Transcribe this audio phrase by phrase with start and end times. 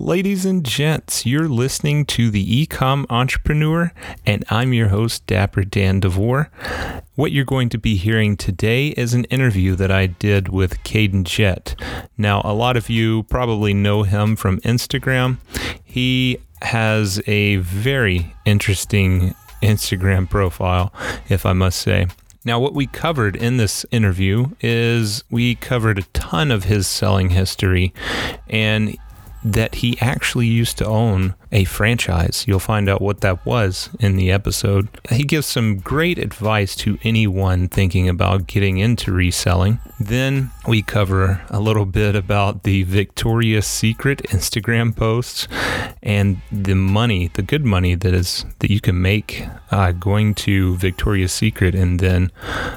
[0.00, 3.92] Ladies and gents, you're listening to the Ecom Entrepreneur,
[4.24, 6.50] and I'm your host, Dapper Dan DeVore.
[7.16, 11.24] What you're going to be hearing today is an interview that I did with Cayden
[11.24, 11.78] Jett.
[12.16, 15.36] Now, a lot of you probably know him from Instagram.
[15.84, 20.94] He has a very interesting Instagram profile,
[21.28, 22.06] if I must say.
[22.42, 27.28] Now, what we covered in this interview is we covered a ton of his selling
[27.28, 27.92] history,
[28.48, 28.96] and
[29.42, 32.44] that he actually used to own a franchise.
[32.46, 34.88] You'll find out what that was in the episode.
[35.10, 39.80] He gives some great advice to anyone thinking about getting into reselling.
[39.98, 45.48] Then we cover a little bit about the Victoria's Secret Instagram posts
[46.02, 50.76] and the money, the good money that is that you can make uh, going to
[50.76, 52.30] Victoria's Secret and then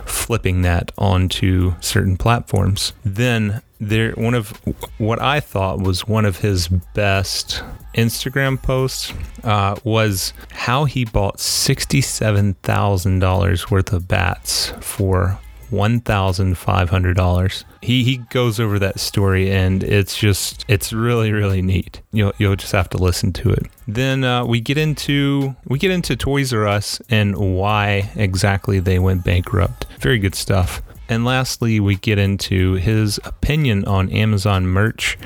[0.05, 2.93] flipping that onto certain platforms.
[3.03, 4.49] Then there one of
[4.97, 7.63] what I thought was one of his best
[7.95, 9.13] Instagram posts
[9.43, 16.89] uh, was how he bought sixty-seven thousand dollars worth of bats for one thousand five
[16.89, 17.65] hundred dollars.
[17.81, 22.01] He he goes over that story and it's just it's really really neat.
[22.11, 23.65] You'll you'll just have to listen to it.
[23.87, 28.99] Then uh, we get into we get into Toys R Us and why exactly they
[28.99, 29.87] went bankrupt.
[29.99, 30.81] Very good stuff.
[31.09, 35.17] And lastly, we get into his opinion on Amazon merch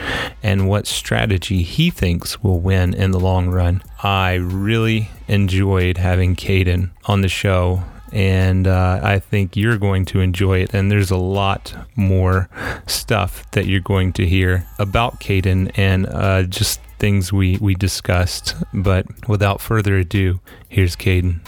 [0.41, 3.83] and what strategy he thinks will win in the long run.
[4.01, 10.19] I really enjoyed having Cayden on the show and uh, I think you're going to
[10.19, 10.73] enjoy it.
[10.73, 12.49] And there's a lot more
[12.87, 18.55] stuff that you're going to hear about Cayden and uh, just things we, we discussed.
[18.73, 20.39] But without further ado,
[20.69, 21.41] here's Cayden.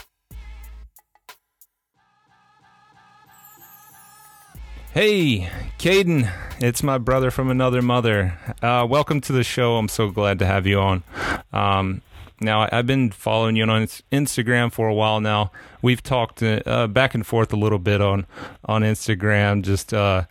[4.92, 8.36] Hey, Cayden, it's my brother from another mother.
[8.60, 9.76] Uh, welcome to the show.
[9.76, 11.04] I'm so glad to have you on.
[11.52, 12.02] Um,
[12.40, 15.52] now, I've been following you on Instagram for a while now.
[15.80, 18.26] We've talked uh, back and forth a little bit on
[18.64, 20.24] on Instagram, just uh,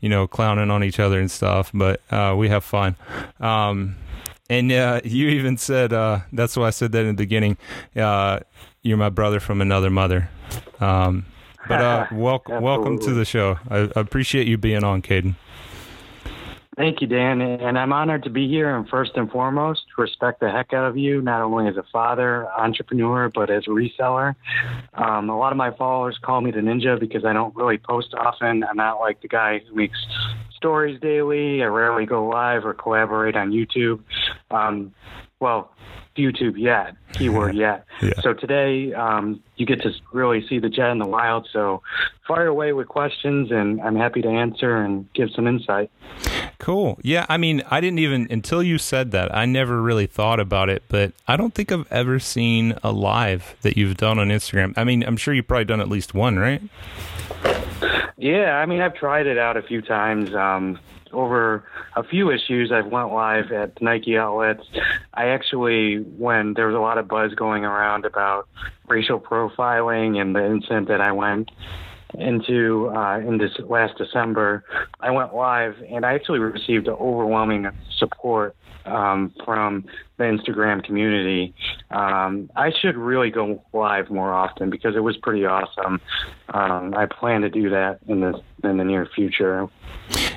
[0.00, 1.70] you know, clowning on each other and stuff.
[1.74, 2.96] But uh, we have fun.
[3.38, 3.96] Um,
[4.48, 7.58] and uh, you even said uh, that's why I said that in the beginning.
[7.94, 8.40] Uh,
[8.80, 10.30] you're my brother from another mother.
[10.80, 11.26] Um,
[11.68, 13.58] but uh, welcome, welcome to the show.
[13.68, 15.36] I, I appreciate you being on, Cayden.
[16.76, 18.76] Thank you, Dan, and I'm honored to be here.
[18.76, 22.46] And first and foremost, respect the heck out of you, not only as a father,
[22.50, 24.34] entrepreneur, but as a reseller.
[24.92, 28.12] Um, a lot of my followers call me the ninja because I don't really post
[28.12, 28.62] often.
[28.62, 29.96] I'm not like the guy who makes
[30.54, 31.62] stories daily.
[31.62, 34.02] I rarely go live or collaborate on YouTube.
[34.50, 34.92] Um,
[35.40, 35.72] well,
[36.16, 37.84] YouTube yet, keyword yet.
[38.00, 38.20] yeah.
[38.22, 41.46] So today, um, you get to really see the Jett in the wild.
[41.52, 41.82] So
[42.26, 45.90] fire away with questions, and I'm happy to answer and give some insight.
[46.58, 46.98] Cool.
[47.02, 47.26] Yeah.
[47.28, 50.82] I mean, I didn't even, until you said that, I never really thought about it,
[50.88, 54.72] but I don't think I've ever seen a live that you've done on Instagram.
[54.76, 56.62] I mean, I'm sure you've probably done at least one, right?
[58.16, 58.56] Yeah.
[58.56, 60.34] I mean, I've tried it out a few times.
[60.34, 60.78] Um,
[61.16, 61.64] over
[61.96, 64.62] a few issues, I've went live at Nike outlets.
[65.14, 68.48] I actually, when there was a lot of buzz going around about
[68.86, 71.50] racial profiling and the incident that I went
[72.14, 74.64] into uh, in this last December,
[75.00, 78.54] I went live and I actually received overwhelming support
[78.86, 79.84] um, from
[80.16, 81.54] the Instagram community.
[81.90, 86.00] Um, I should really go live more often because it was pretty awesome.
[86.48, 89.68] Um, I plan to do that in the in the near future.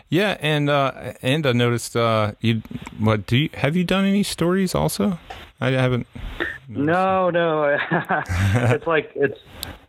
[0.10, 2.62] Yeah, and uh, and I noticed uh, you.
[2.98, 5.20] What do you have you done any stories also?
[5.62, 6.08] I haven't.
[6.68, 7.78] No, no.
[7.92, 9.38] it's like it's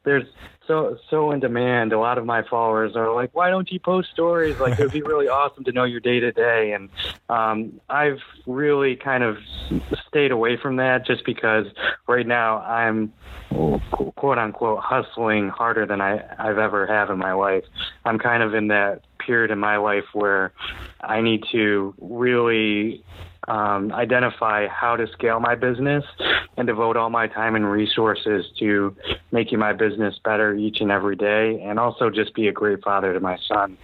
[0.05, 0.27] there's
[0.71, 1.93] so so in demand.
[1.93, 4.55] A lot of my followers are like, "Why don't you post stories?
[4.61, 6.89] Like it would be really awesome to know your day to day." And
[7.29, 9.37] um, I've really kind of
[10.09, 11.67] stayed away from that just because
[12.07, 13.13] right now I'm
[14.17, 17.65] quote unquote hustling harder than I I've ever have in my life.
[18.05, 20.53] I'm kind of in that period in my life where
[21.01, 23.03] I need to really
[23.51, 26.05] um, identify how to scale my business
[26.57, 28.95] and devote all my time and resources to
[29.33, 33.13] making my business better each and every day, and also just be a great father
[33.13, 33.77] to my son.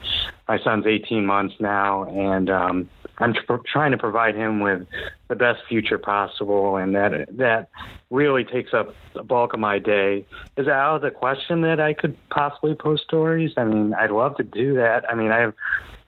[0.47, 4.87] My son's 18 months now, and um, I'm tr- trying to provide him with
[5.27, 7.69] the best future possible, and that that
[8.09, 10.25] really takes up the bulk of my day.
[10.57, 13.51] Is that out of the question that I could possibly post stories?
[13.57, 15.11] I mean, I'd love to do that.
[15.11, 15.55] I mean, I have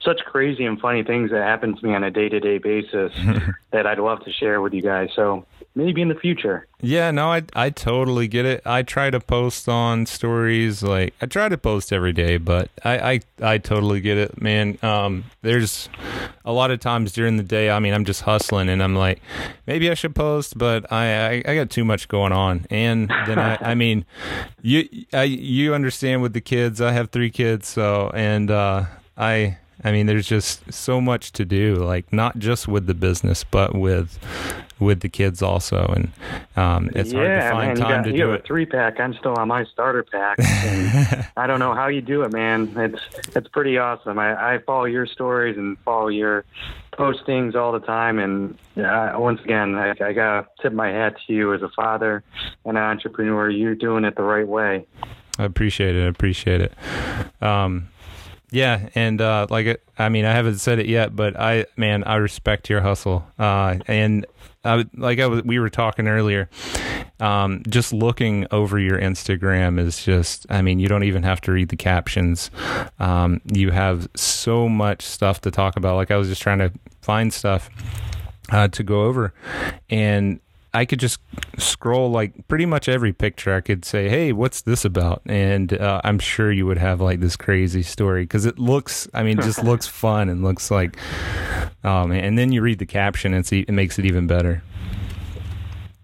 [0.00, 3.12] such crazy and funny things that happen to me on a day to day basis
[3.72, 5.10] that I'd love to share with you guys.
[5.14, 6.66] So maybe in the future.
[6.80, 8.62] Yeah, no, I I totally get it.
[8.64, 13.12] I try to post on stories like I try to post every day, but I
[13.12, 13.20] I,
[13.54, 14.78] I totally get it, man.
[14.82, 15.88] Um, there's
[16.44, 17.70] a lot of times during the day.
[17.70, 19.20] I mean, I'm just hustling, and I'm like,
[19.66, 23.38] maybe I should post, but I I, I got too much going on, and then
[23.38, 24.04] I I mean,
[24.62, 26.80] you I you understand with the kids.
[26.80, 28.84] I have three kids, so and uh,
[29.16, 33.44] I I mean, there's just so much to do, like not just with the business,
[33.44, 34.19] but with
[34.80, 36.12] with the kids also, and
[36.56, 38.44] um, it's yeah, hard to find man, time got, to you do have it.
[38.44, 39.00] a three pack.
[39.00, 40.38] I'm still on my starter pack.
[41.36, 42.72] I don't know how you do it, man.
[42.76, 44.19] It's it's pretty awesome.
[44.19, 46.44] I, I follow your stories and follow your
[46.92, 48.19] postings all the time.
[48.19, 52.25] And uh, once again, I, I gotta tip my hat to you as a father
[52.64, 53.48] and an entrepreneur.
[53.48, 54.86] You're doing it the right way.
[55.38, 56.04] I appreciate it.
[56.04, 56.72] I appreciate it.
[57.40, 57.88] Um,
[58.50, 62.04] yeah, and uh, like it, I mean, I haven't said it yet, but I, man,
[62.04, 63.26] I respect your hustle.
[63.38, 64.26] Uh, and
[64.64, 66.48] I, like I was, we were talking earlier.
[67.20, 71.52] Um, just looking over your Instagram is just, I mean, you don't even have to
[71.52, 72.50] read the captions.
[72.98, 75.96] Um, you have so much stuff to talk about.
[75.96, 76.72] Like I was just trying to
[77.02, 77.68] find stuff
[78.50, 79.34] uh, to go over,
[79.90, 80.40] and
[80.78, 81.19] I could just
[81.58, 83.52] scroll like pretty much every picture.
[83.52, 87.19] I could say, "Hey, what's this about?" And uh, I'm sure you would have like
[87.19, 89.08] this crazy story because it looks.
[89.12, 90.96] I mean, just looks fun and looks like,
[91.82, 94.62] um, and then you read the caption and see it makes it even better.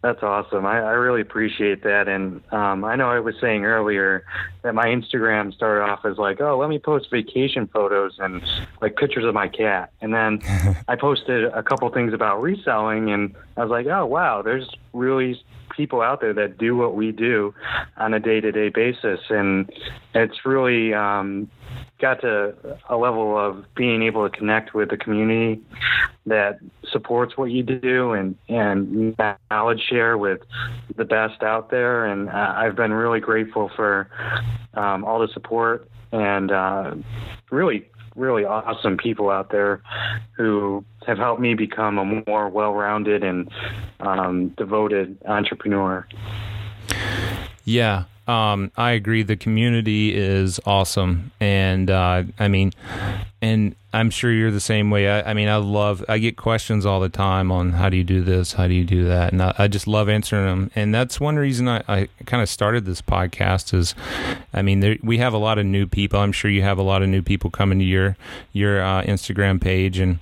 [0.04, 0.66] That's awesome.
[0.66, 2.08] I, I really appreciate that.
[2.08, 4.26] And um, I know I was saying earlier
[4.60, 8.42] that my Instagram started off as like, oh, let me post vacation photos and
[8.82, 9.92] like pictures of my cat.
[10.02, 10.40] And then
[10.88, 15.42] I posted a couple things about reselling, and I was like, oh, wow, there's really
[15.74, 17.54] people out there that do what we do
[17.96, 19.20] on a day to day basis.
[19.30, 19.72] And
[20.14, 21.50] it's really um,
[22.00, 22.54] got to
[22.88, 25.60] a level of being able to connect with the community
[26.26, 26.58] that
[26.90, 29.16] supports what you do and and
[29.50, 30.40] knowledge share with
[30.96, 34.08] the best out there and uh, I've been really grateful for
[34.74, 36.94] um, all the support and uh,
[37.50, 39.82] really really awesome people out there
[40.36, 43.50] who have helped me become a more well-rounded and
[44.00, 46.06] um, devoted entrepreneur.
[47.64, 49.22] Yeah, um, I agree.
[49.22, 52.72] The community is awesome, and uh, I mean,
[53.42, 55.08] and I'm sure you're the same way.
[55.10, 56.02] I, I, mean, I love.
[56.08, 58.84] I get questions all the time on how do you do this, how do you
[58.84, 60.70] do that, and I, I just love answering them.
[60.74, 63.74] And that's one reason I, I kind of started this podcast.
[63.74, 63.94] Is,
[64.54, 66.18] I mean, there, we have a lot of new people.
[66.18, 68.16] I'm sure you have a lot of new people coming to your
[68.54, 70.18] your uh, Instagram page, and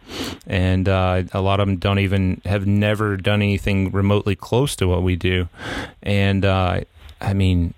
[0.48, 4.88] and uh, a lot of them don't even have never done anything remotely close to
[4.88, 5.48] what we do,
[6.02, 6.80] and uh,
[7.22, 7.74] I mean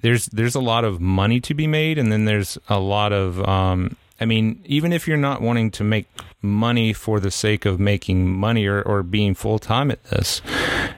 [0.00, 3.46] there's there's a lot of money to be made, and then there's a lot of
[3.48, 6.06] um, I mean, even if you're not wanting to make
[6.42, 10.40] money for the sake of making money or, or being full time at this,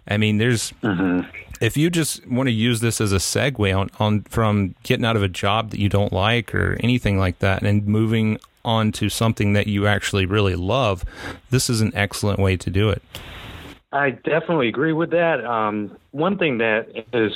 [0.06, 1.28] I mean, there's mm-hmm.
[1.60, 5.16] if you just want to use this as a segue on, on from getting out
[5.16, 9.08] of a job that you don't like or anything like that and moving on to
[9.08, 11.04] something that you actually really love,
[11.50, 13.02] this is an excellent way to do it.
[13.90, 15.42] I definitely agree with that.
[15.44, 17.32] Um, one thing that is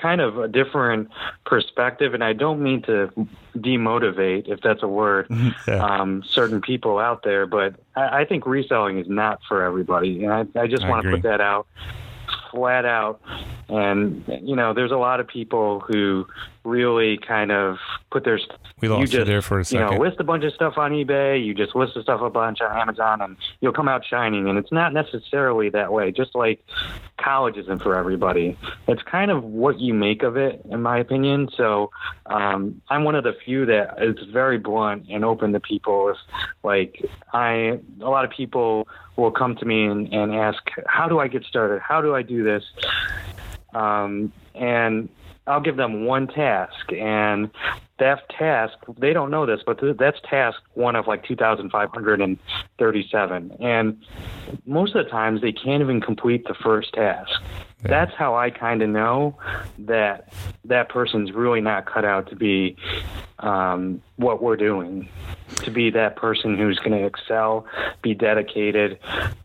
[0.00, 1.10] kind of a different
[1.44, 3.10] perspective, and I don't mean to
[3.56, 5.26] demotivate, if that's a word,
[5.68, 5.84] yeah.
[5.84, 10.32] um, certain people out there, but I, I, think reselling is not for everybody, and
[10.32, 11.66] I, I just want to put that out
[12.50, 13.20] flat out.
[13.68, 16.26] And you know, there's a lot of people who
[16.66, 17.78] really kind of
[18.10, 18.38] put their
[18.80, 19.92] we lost you, just, you there for a second.
[19.92, 21.42] You know, list a bunch of stuff on eBay.
[21.42, 24.48] You just list the stuff a bunch on Amazon, and you'll come out shining.
[24.48, 26.12] And it's not necessarily that way.
[26.12, 26.62] Just like
[27.18, 28.58] college isn't for everybody.
[28.88, 31.48] It's kind of what you make of it, in my opinion.
[31.56, 31.90] So
[32.26, 36.10] um, I'm one of the few that is very blunt and open to people.
[36.10, 36.16] If
[36.62, 37.02] like
[37.32, 41.28] I, a lot of people will come to me and, and ask, "How do I
[41.28, 41.80] get started?
[41.80, 42.64] How do I do this?"
[43.74, 45.08] Um, and
[45.46, 47.50] I'll give them one task, and
[47.98, 54.02] that task they don't know this, but that's task one of like 2,537, and
[54.66, 57.40] most of the times they can't even complete the first task.
[57.82, 57.88] Yeah.
[57.88, 59.36] That's how I kind of know
[59.78, 60.32] that
[60.64, 62.76] that person's really not cut out to be
[63.38, 65.08] um, what we're doing,
[65.56, 67.66] to be that person who's going to excel,
[68.02, 68.98] be dedicated,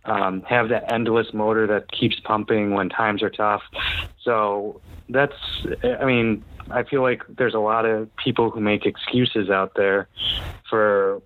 [0.05, 3.63] um, have that endless motor that keeps pumping when times are tough.
[4.23, 5.35] So that's,
[5.83, 10.07] I mean, I feel like there's a lot of people who make excuses out there
[10.69, 11.21] for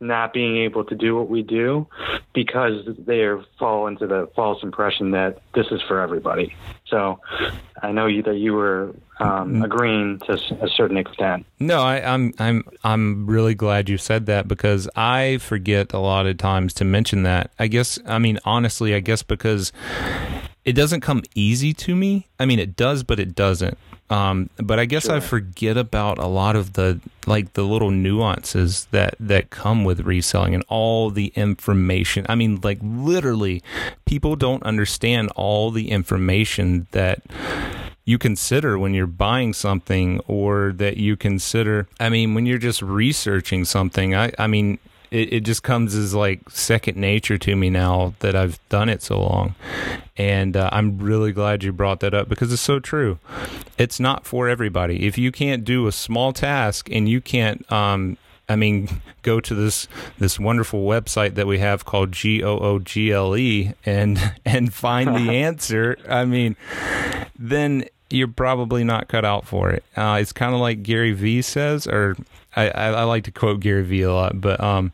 [0.00, 1.86] not being able to do what we do
[2.34, 3.26] because they
[3.58, 6.54] fall into the false impression that this is for everybody.
[6.86, 7.18] So
[7.82, 9.64] I know you that you were um, mm.
[9.64, 11.46] agreeing to a certain extent.
[11.58, 16.26] No, I, I'm I'm I'm really glad you said that because I forget a lot
[16.26, 17.50] of times to mention that.
[17.58, 19.72] I guess I mean honestly, I guess because
[20.64, 22.28] it doesn't come easy to me.
[22.38, 23.78] I mean, it does, but it doesn't.
[24.10, 25.16] Um, but I guess sure.
[25.16, 30.00] I forget about a lot of the like the little nuances that that come with
[30.00, 32.24] reselling and all the information.
[32.28, 33.62] I mean, like literally,
[34.06, 37.22] people don't understand all the information that
[38.08, 42.80] you consider when you're buying something or that you consider i mean when you're just
[42.80, 44.78] researching something i i mean
[45.10, 49.02] it, it just comes as like second nature to me now that I've done it
[49.02, 49.54] so long.
[50.16, 53.18] And uh, I'm really glad you brought that up because it's so true.
[53.78, 55.06] It's not for everybody.
[55.06, 58.88] If you can't do a small task and you can't, um, I mean,
[59.22, 59.88] go to this
[60.18, 64.72] this wonderful website that we have called G O O G L E and and
[64.72, 65.96] find the answer.
[66.08, 66.56] I mean,
[67.38, 69.84] then you're probably not cut out for it.
[69.96, 72.16] Uh, it's kind of like Gary Vee says, or
[72.58, 74.92] I, I, I, like to quote Gary Vee a lot, but um,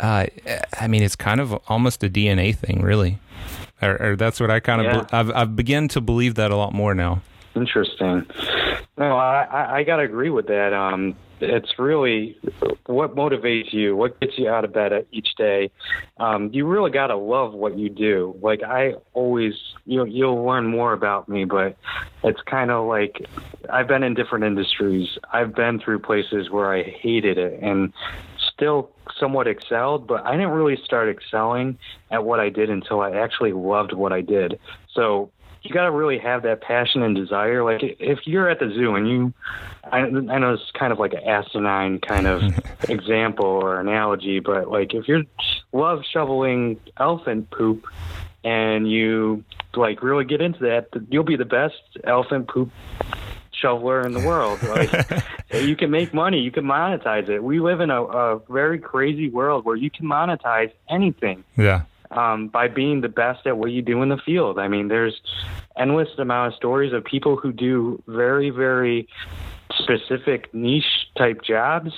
[0.00, 0.26] uh,
[0.80, 3.18] I mean, it's kind of almost a DNA thing, really.
[3.82, 5.06] Or, or that's what I kind of yeah.
[5.12, 7.20] I've I've begun to believe that a lot more now.
[7.54, 8.26] Interesting.
[8.96, 10.72] No, I I got to agree with that.
[10.72, 12.36] Um, it's really
[12.86, 15.70] what motivates you, what gets you out of bed each day.
[16.18, 18.36] Um, you really got to love what you do.
[18.42, 19.52] Like I always,
[19.84, 21.76] you you'll learn more about me, but
[22.22, 23.20] it's kind of like
[23.72, 25.08] I've been in different industries.
[25.32, 27.92] I've been through places where I hated it and
[28.54, 31.78] still somewhat excelled, but I didn't really start excelling
[32.10, 34.58] at what I did until I actually loved what I did.
[34.94, 35.30] So
[35.64, 37.64] you got to really have that passion and desire.
[37.64, 39.32] Like if you're at the zoo and you,
[39.82, 42.42] I, I know it's kind of like an asinine kind of
[42.88, 45.24] example or analogy, but like if you
[45.72, 47.86] love shoveling elephant poop
[48.44, 49.42] and you
[49.74, 52.70] like really get into that, you'll be the best elephant poop
[53.52, 54.62] shoveler in the world.
[54.62, 55.24] Like
[55.62, 57.42] you can make money, you can monetize it.
[57.42, 61.42] We live in a, a very crazy world where you can monetize anything.
[61.56, 64.58] Yeah um, by being the best at what you do in the field.
[64.58, 65.20] I mean, there's
[65.76, 69.08] endless amount of stories of people who do very, very
[69.78, 71.92] specific niche type jobs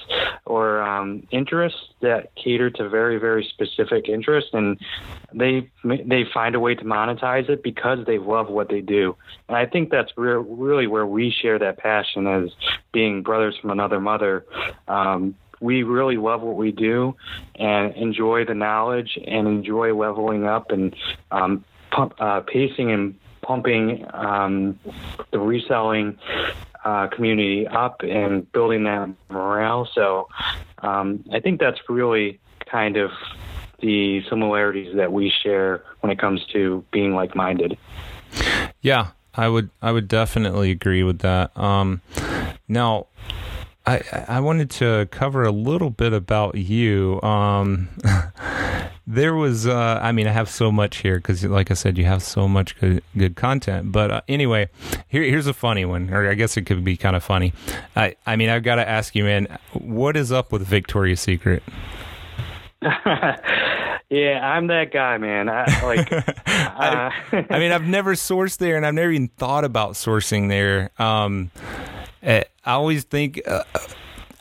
[0.44, 4.78] or um, interests that cater to very very specific interests and
[5.34, 9.16] they they find a way to monetize it because they love what they do
[9.48, 12.50] and i think that's re- really where we share that passion as
[12.92, 14.46] being brothers from another mother
[14.88, 17.16] um, we really love what we do
[17.54, 20.94] and enjoy the knowledge and enjoy leveling up and
[21.30, 24.78] um, pump, uh, pacing and pumping um,
[25.30, 26.18] the reselling
[26.84, 29.88] uh, community up and building that morale.
[29.94, 30.28] So
[30.78, 32.38] um, I think that's really
[32.70, 33.10] kind of
[33.80, 37.76] the similarities that we share when it comes to being like-minded.
[38.80, 41.56] Yeah, I would I would definitely agree with that.
[41.56, 42.00] Um,
[42.68, 43.06] now,
[43.86, 47.20] I I wanted to cover a little bit about you.
[47.22, 47.88] Um,
[49.06, 52.04] there was, uh, I mean, I have so much here because, like I said, you
[52.04, 53.92] have so much good good content.
[53.92, 54.68] But uh, anyway,
[55.08, 57.52] here here's a funny one, or I guess it could be kind of funny.
[57.94, 61.62] I I mean, I've got to ask you, man, what is up with Victoria's Secret?
[64.08, 65.48] Yeah, I'm that guy, man.
[65.48, 66.12] I like.
[66.12, 67.12] uh, I,
[67.50, 70.90] I, mean, I've never sourced there, and I've never even thought about sourcing there.
[70.96, 71.50] Um,
[72.22, 73.40] I always think.
[73.46, 73.64] Uh,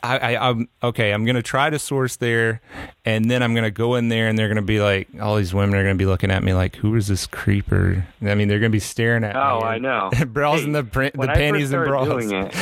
[0.06, 1.12] I, I, am okay.
[1.12, 2.60] I'm gonna try to source there,
[3.04, 5.74] and then I'm gonna go in there, and they're gonna be like, all these women
[5.74, 8.06] are gonna be looking at me like, who is this creeper?
[8.22, 9.44] I mean, they're gonna be staring at oh, me.
[9.44, 10.10] Oh, I know.
[10.26, 12.06] browsing hey, the print, the panties and bras.
[12.06, 12.54] Doing it,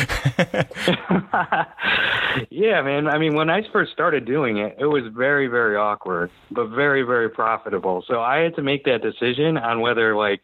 [2.50, 3.08] yeah, man.
[3.08, 7.02] I mean, when I first started doing it, it was very, very awkward, but very,
[7.02, 8.04] very profitable.
[8.06, 10.40] So I had to make that decision on whether like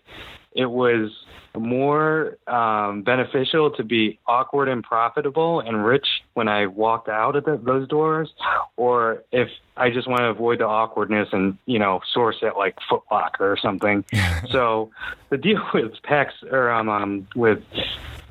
[0.52, 1.10] it was
[1.58, 7.44] more um, beneficial to be awkward and profitable and rich when I walked out of
[7.44, 8.32] the, those doors,
[8.76, 12.76] or if I just want to avoid the awkwardness and you know source it like
[12.88, 14.04] Foot Locker or something.
[14.50, 14.90] so
[15.30, 17.62] the deal with Pax or um, um with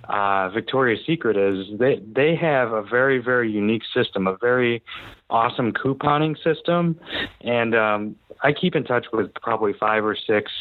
[0.08, 4.82] uh, Victoria's Secret is they they have a very very unique system, a very
[5.30, 7.00] awesome couponing system,
[7.42, 10.52] and um, I keep in touch with probably five or six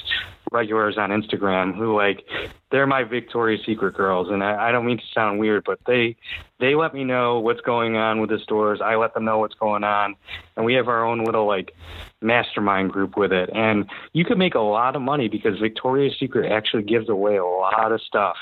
[0.53, 2.25] regulars on Instagram who like
[2.71, 6.17] they're my Victoria's Secret girls, and I, I don't mean to sound weird, but they
[6.61, 8.81] they let me know what's going on with the stores.
[8.83, 10.17] I let them know what's going on,
[10.57, 11.75] and we have our own little like
[12.21, 13.49] mastermind group with it.
[13.55, 17.45] And you could make a lot of money because Victoria's Secret actually gives away a
[17.45, 18.37] lot of stuff.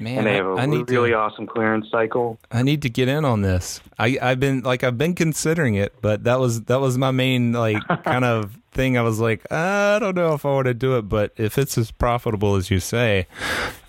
[0.00, 2.38] Man, and they have a I really to, awesome clearance cycle.
[2.50, 3.80] I need to get in on this.
[3.98, 7.52] I, I've been like I've been considering it, but that was that was my main
[7.52, 8.96] like kind of thing.
[8.96, 11.78] I was like, I don't know if I want to do it, but if it's
[11.78, 13.26] as profitable as you say,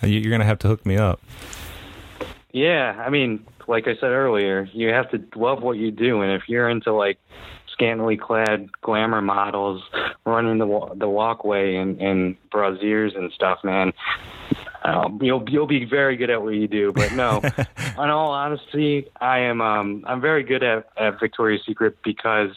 [0.02, 1.20] you're gonna have to hook me up.
[2.54, 6.32] Yeah, I mean, like I said earlier, you have to love what you do, and
[6.32, 7.20] if you're into like
[7.74, 9.84] scantily clad glamour models
[10.26, 13.92] running the the walkway and in brasiers and stuff, man.
[14.82, 17.42] Um, you'll you'll be very good at what you do, but no.
[17.78, 22.52] in all honesty, I am um, I'm very good at, at Victoria's Secret because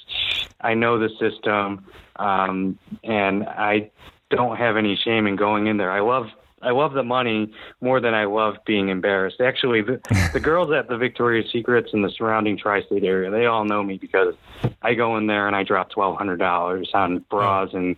[0.61, 1.85] I know the system,
[2.17, 3.91] um, and I
[4.37, 5.91] don't have any shame in going in there.
[5.91, 6.27] I love
[6.63, 9.41] I love the money more than I love being embarrassed.
[9.41, 10.01] Actually, the,
[10.33, 13.99] the girls at the Victoria's Secrets and the surrounding tri-state area, they all know me
[13.99, 14.35] because
[14.81, 17.97] I go in there and I drop twelve hundred dollars on bras and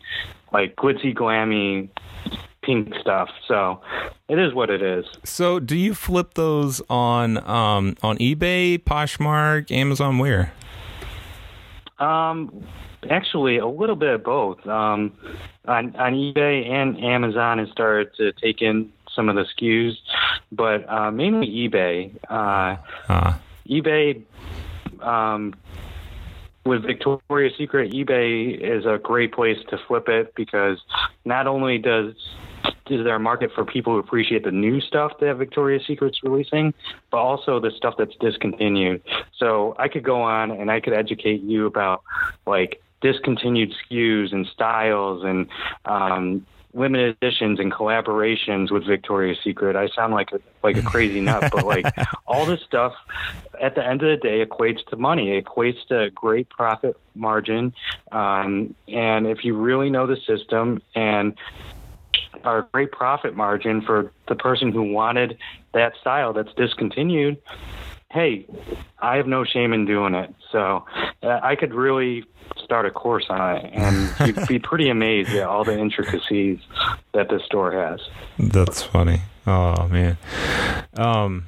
[0.53, 1.91] like glitzy, glammy
[2.63, 3.29] pink stuff.
[3.47, 3.81] So
[4.29, 5.05] it is what it is.
[5.25, 10.53] So do you flip those on um, on eBay, Poshmark, Amazon, where?
[11.99, 12.65] Um,
[13.09, 14.67] actually, a little bit of both.
[14.67, 15.13] Um,
[15.67, 19.97] on on eBay and Amazon has started to take in some of the SKUs,
[20.53, 22.15] but uh, mainly eBay.
[22.29, 22.77] Uh,
[23.09, 23.35] uh.
[23.69, 24.23] eBay.
[25.01, 25.55] Um,
[26.65, 30.81] with Victoria's Secret, eBay is a great place to flip it because
[31.25, 32.15] not only does
[32.91, 36.75] is there a market for people who appreciate the new stuff that Victoria's Secret's releasing,
[37.11, 39.03] but also the stuff that's discontinued.
[39.39, 42.03] So I could go on and I could educate you about
[42.47, 45.47] like discontinued SKUs and styles and
[45.87, 49.77] um, limited editions and collaborations with Victoria's Secret.
[49.77, 51.87] I sound like a, like a crazy nut, but like
[52.27, 52.93] all this stuff
[53.61, 55.37] at the end of the day equates to money.
[55.37, 57.73] It equates to a great profit margin.
[58.13, 61.37] Um, and if you really know the system and
[62.43, 65.39] are a great profit margin for the person who wanted
[65.73, 67.41] that style that's discontinued,
[68.11, 68.47] hey,
[68.99, 70.35] I have no shame in doing it.
[70.53, 70.85] So
[71.23, 72.25] uh, I could really
[72.63, 76.59] start a course on it, and you'd be pretty amazed at all the intricacies
[77.13, 78.01] that this store has.
[78.39, 79.21] That's funny.
[79.47, 80.17] Oh man.
[80.97, 81.47] Um,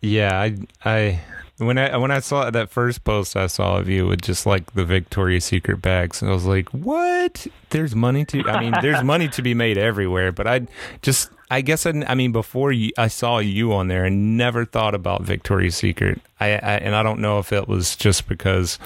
[0.00, 1.20] yeah, I, I,
[1.58, 4.72] when I when I saw that first post I saw of you with just like
[4.74, 7.46] the Victoria's Secret bags, and I was like, "What?
[7.70, 8.48] There's money to?
[8.48, 10.66] I mean, there's money to be made everywhere." But I
[11.02, 14.64] just, I guess, I, I mean, before you, I saw you on there, and never
[14.64, 16.20] thought about Victoria's Secret.
[16.40, 18.78] I, I and I don't know if it was just because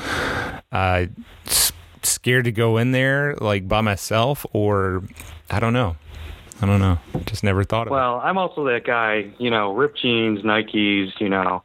[0.71, 1.09] I
[2.03, 5.03] scared to go in there like by myself, or
[5.51, 5.97] I don't know.
[6.61, 6.99] I don't know.
[7.25, 8.17] Just never thought of well, it.
[8.17, 11.63] Well, I'm also that guy, you know, ripped jeans, Nikes, you know,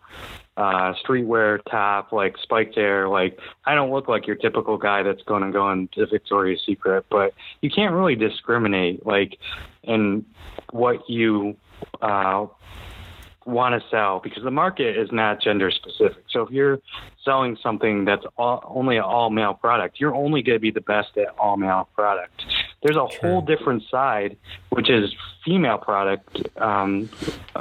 [0.58, 3.08] uh, streetwear top, like spiked hair.
[3.08, 7.06] Like I don't look like your typical guy that's going to go into Victoria's Secret,
[7.10, 9.38] but you can't really discriminate like
[9.84, 10.26] in
[10.72, 11.56] what you
[12.02, 12.46] uh,
[13.46, 16.24] want to sell because the market is not gender specific.
[16.30, 16.80] So if you're
[17.24, 20.82] selling something that's all, only an all male product, you're only going to be the
[20.82, 22.44] best at all male product.
[22.82, 24.38] There's a whole different side,
[24.70, 25.14] which is
[25.46, 26.38] female product.
[26.58, 27.10] Um,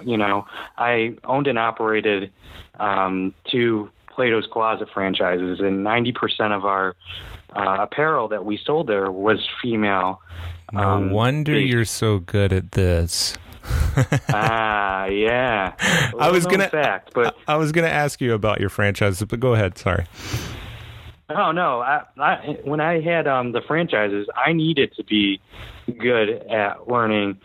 [0.05, 2.33] you know, I owned and operated
[2.81, 6.95] um, two Plato's Closet franchises, and 90% of our
[7.55, 10.21] uh, apparel that we sold there was female.
[10.73, 11.73] No um, wonder based.
[11.73, 13.37] you're so good at this.
[14.29, 15.75] ah, yeah.
[16.19, 19.41] I was gonna fact, but I, I was gonna ask you about your franchises, but
[19.41, 19.79] go ahead.
[19.79, 20.07] Sorry.
[21.29, 21.81] Oh no!
[21.81, 25.41] I, I when I had um, the franchises, I needed to be
[25.99, 27.39] good at learning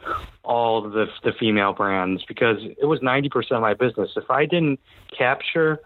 [0.44, 4.12] all the the female brands because it was ninety percent of my business.
[4.16, 4.80] If I didn't
[5.16, 5.80] capture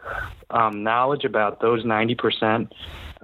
[0.49, 2.73] um, knowledge about those ninety percent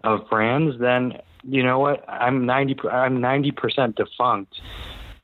[0.03, 2.07] of brands, then you know what?
[2.09, 2.75] I'm ninety.
[2.89, 4.59] I'm ninety percent defunct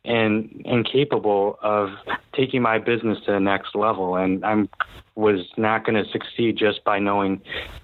[0.06, 1.90] and incapable of
[2.34, 4.16] taking my business to the next level.
[4.16, 4.70] And I'm
[5.16, 7.40] was not going to succeed just by knowing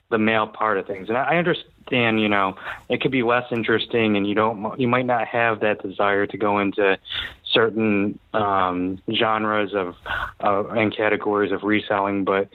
[0.10, 1.10] the male part of things.
[1.10, 2.56] And I understand, you know,
[2.90, 6.38] it could be less interesting, and you don't, you might not have that desire to
[6.38, 6.98] go into
[7.54, 9.96] certain um, genres of
[10.44, 12.26] uh, and categories of reselling.
[12.26, 12.50] But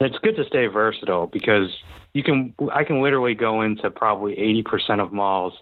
[0.00, 1.70] it's good to stay versatile because
[2.12, 2.54] you can.
[2.72, 5.54] I can literally go into probably eighty percent of malls,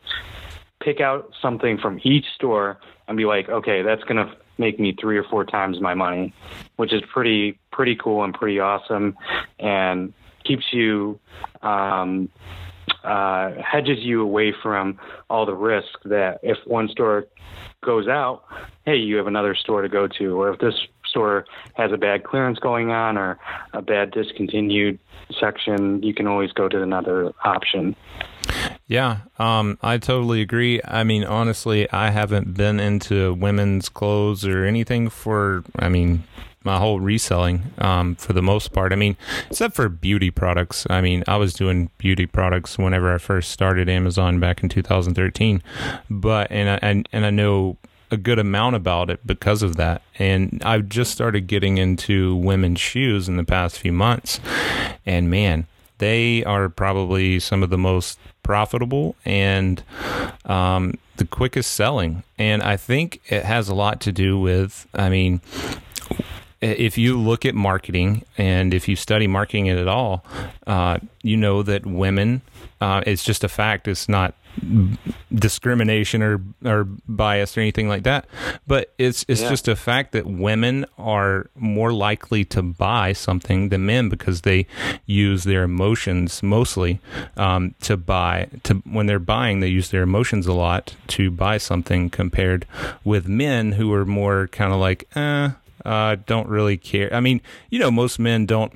[0.83, 5.19] pick out something from each store, and be like, okay, that's gonna make me three
[5.19, 6.33] or four times my money,
[6.77, 9.17] which is pretty pretty cool and pretty awesome,
[9.59, 10.13] and
[10.45, 11.19] keeps you
[11.63, 12.29] um,
[13.05, 17.27] uh, hedges you away from all the risk that if one store
[17.85, 18.45] goes out,
[18.85, 20.75] hey, you have another store to go to, or if this
[21.07, 23.39] store has a bad clearance going on or
[23.73, 24.99] a bad discontinued
[25.39, 27.95] section, you can always go to another option.
[28.89, 30.81] Yeah, um, I totally agree.
[30.85, 36.23] I mean, honestly, I haven't been into women's clothes or anything for, I mean,
[36.63, 38.93] my whole reselling um, for the most part.
[38.93, 39.17] I mean,
[39.51, 40.87] except for beauty products.
[40.91, 45.63] I mean, I was doing beauty products whenever I first started Amazon back in 2013,
[46.11, 47.79] but and I and, and I know
[48.11, 50.03] a good amount about it because of that.
[50.19, 54.41] And I've just started getting into women's shoes in the past few months,
[55.05, 55.67] and man,
[55.99, 59.83] they are probably some of the most profitable and
[60.45, 62.23] um, the quickest selling.
[62.39, 65.41] And I think it has a lot to do with, I mean,
[66.61, 70.25] if you look at marketing and if you study marketing at all,
[70.67, 72.43] uh, you know that women,
[72.81, 73.89] uh, it's just a fact.
[73.89, 74.35] It's not
[75.35, 78.27] discrimination or or bias or anything like that.
[78.67, 79.51] But it's it's yeah.
[79.51, 84.67] just a fact that women are more likely to buy something than men because they
[85.05, 87.01] use their emotions mostly
[87.37, 88.49] um, to buy.
[88.65, 92.67] To when they're buying, they use their emotions a lot to buy something compared
[93.05, 95.51] with men who are more kind of like, eh,
[95.85, 97.13] uh, don't really care.
[97.15, 97.41] I mean,
[97.71, 98.73] you know, most men don't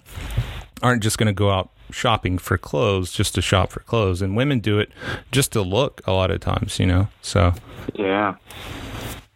[0.83, 4.37] aren't just going to go out shopping for clothes just to shop for clothes, and
[4.37, 4.90] women do it
[5.31, 7.09] just to look a lot of times, you know.
[7.22, 7.53] So
[7.94, 8.37] yeah,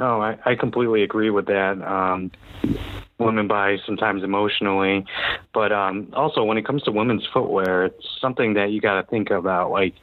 [0.00, 1.80] no, I, I completely agree with that.
[1.82, 2.30] Um,
[3.18, 5.04] women buy sometimes emotionally,
[5.52, 9.06] but um, also when it comes to women's footwear, it's something that you got to
[9.08, 9.70] think about.
[9.70, 9.94] Like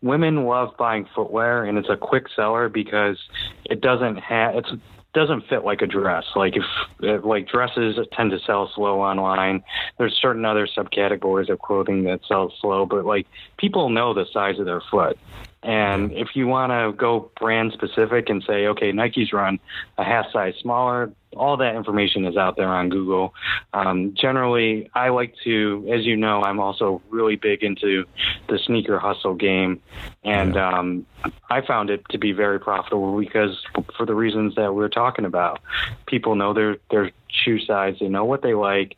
[0.00, 3.18] women love buying footwear, and it's a quick seller because
[3.64, 4.70] it doesn't have it's
[5.14, 6.24] doesn't fit like a dress.
[6.34, 9.62] Like if, like dresses tend to sell slow online.
[9.98, 13.26] There's certain other subcategories of clothing that sell slow, but like
[13.58, 15.18] people know the size of their foot.
[15.62, 19.60] And if you want to go brand specific and say, okay, Nike's run
[19.96, 23.34] a half size smaller, all that information is out there on Google.
[23.72, 28.04] Um, generally, I like to, as you know, I'm also really big into
[28.48, 29.80] the sneaker hustle game,
[30.24, 30.78] and yeah.
[30.78, 31.06] um,
[31.48, 33.62] I found it to be very profitable because
[33.96, 35.60] for the reasons that we are talking about,
[36.06, 38.96] people know their their shoe size, they know what they like,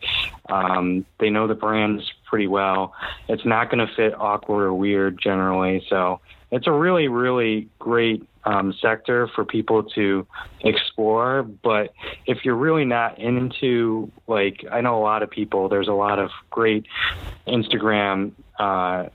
[0.49, 2.95] um, they know the brands pretty well.
[3.29, 6.21] It's not going to fit awkward or weird generally, so
[6.51, 10.27] it's a really really great um, sector for people to
[10.61, 11.43] explore.
[11.43, 11.95] But
[12.27, 16.19] if you're really not into, like, I know a lot of people, there's a lot
[16.19, 16.87] of great
[17.47, 19.07] Instagram uh,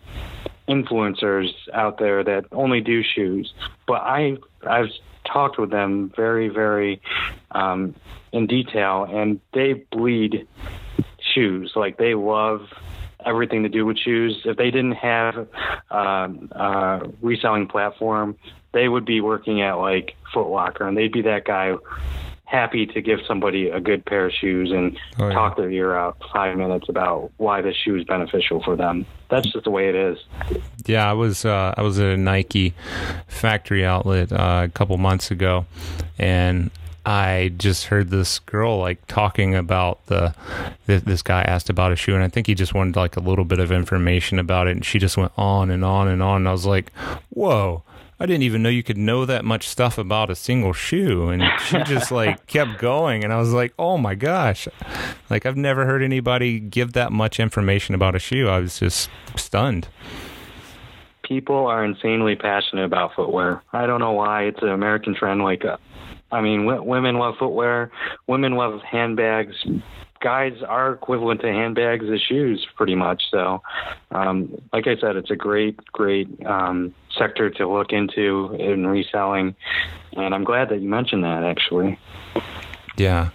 [0.68, 3.54] influencers out there that only do shoes.
[3.88, 4.90] But I, I've
[5.26, 7.02] talked with them very, very
[7.52, 7.96] um,
[8.32, 10.48] in detail, and they bleed
[11.34, 11.74] shoes.
[11.76, 12.62] Like, they love
[13.26, 14.42] everything to do with shoes.
[14.46, 15.48] If they didn't have
[15.92, 18.38] um, a reselling platform,
[18.74, 21.76] they would be working at like Foot Locker, and they'd be that guy
[22.50, 25.34] happy to give somebody a good pair of shoes and oh, yeah.
[25.34, 29.06] talk their ear out five minutes about why this shoe is beneficial for them.
[29.30, 30.18] That's just the way it is.
[30.88, 32.74] Yeah, I was uh, I was at a Nike
[33.28, 35.68] factory outlet uh, a couple months ago,
[36.18, 36.72] and
[37.06, 40.36] I just heard this girl like talking about the
[40.86, 43.46] this guy asked about a shoe, and I think he just wanted like a little
[43.46, 46.38] bit of information about it, and she just went on and on and on.
[46.38, 46.92] And I was like,
[47.30, 47.84] "Whoa!"
[48.22, 51.30] I didn't even know you could know that much stuff about a single shoe.
[51.30, 53.24] And she just like kept going.
[53.24, 54.68] And I was like, oh my gosh.
[55.30, 58.50] Like, I've never heard anybody give that much information about a shoe.
[58.50, 59.88] I was just stunned.
[61.24, 63.62] People are insanely passionate about footwear.
[63.72, 64.44] I don't know why.
[64.44, 65.42] It's an American trend.
[65.42, 65.78] Like, uh,
[66.32, 67.92] I mean, w- women love footwear,
[68.28, 69.56] women love handbags,
[70.22, 73.24] guys are equivalent to handbags as shoes, pretty much.
[73.32, 73.62] So,
[74.12, 79.56] um, like I said, it's a great, great um, sector to look into in reselling,
[80.14, 81.44] and I'm glad that you mentioned that.
[81.44, 81.98] Actually,
[82.98, 83.30] yeah.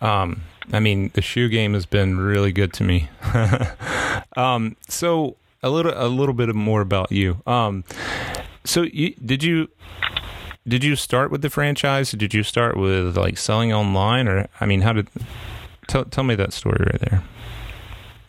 [0.00, 3.08] Um, I mean, the shoe game has been really good to me.
[4.36, 7.42] um, so a little, a little bit more about you.
[7.46, 7.84] Um,
[8.64, 9.68] so you, did you
[10.66, 12.12] did you start with the franchise?
[12.12, 15.08] Did you start with like selling online, or I mean, how did
[15.86, 17.22] Tell, tell me that story right there.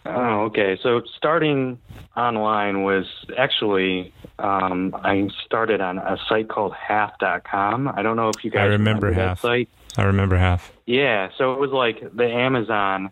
[0.05, 0.77] Oh, okay.
[0.81, 1.79] So starting
[2.15, 3.05] online was
[3.37, 7.87] actually um, I started on a site called half.com.
[7.87, 9.41] I don't know if you guys I remember, remember half.
[9.41, 9.69] site.
[9.97, 10.71] I remember half.
[10.85, 13.09] Yeah, so it was like the Amazon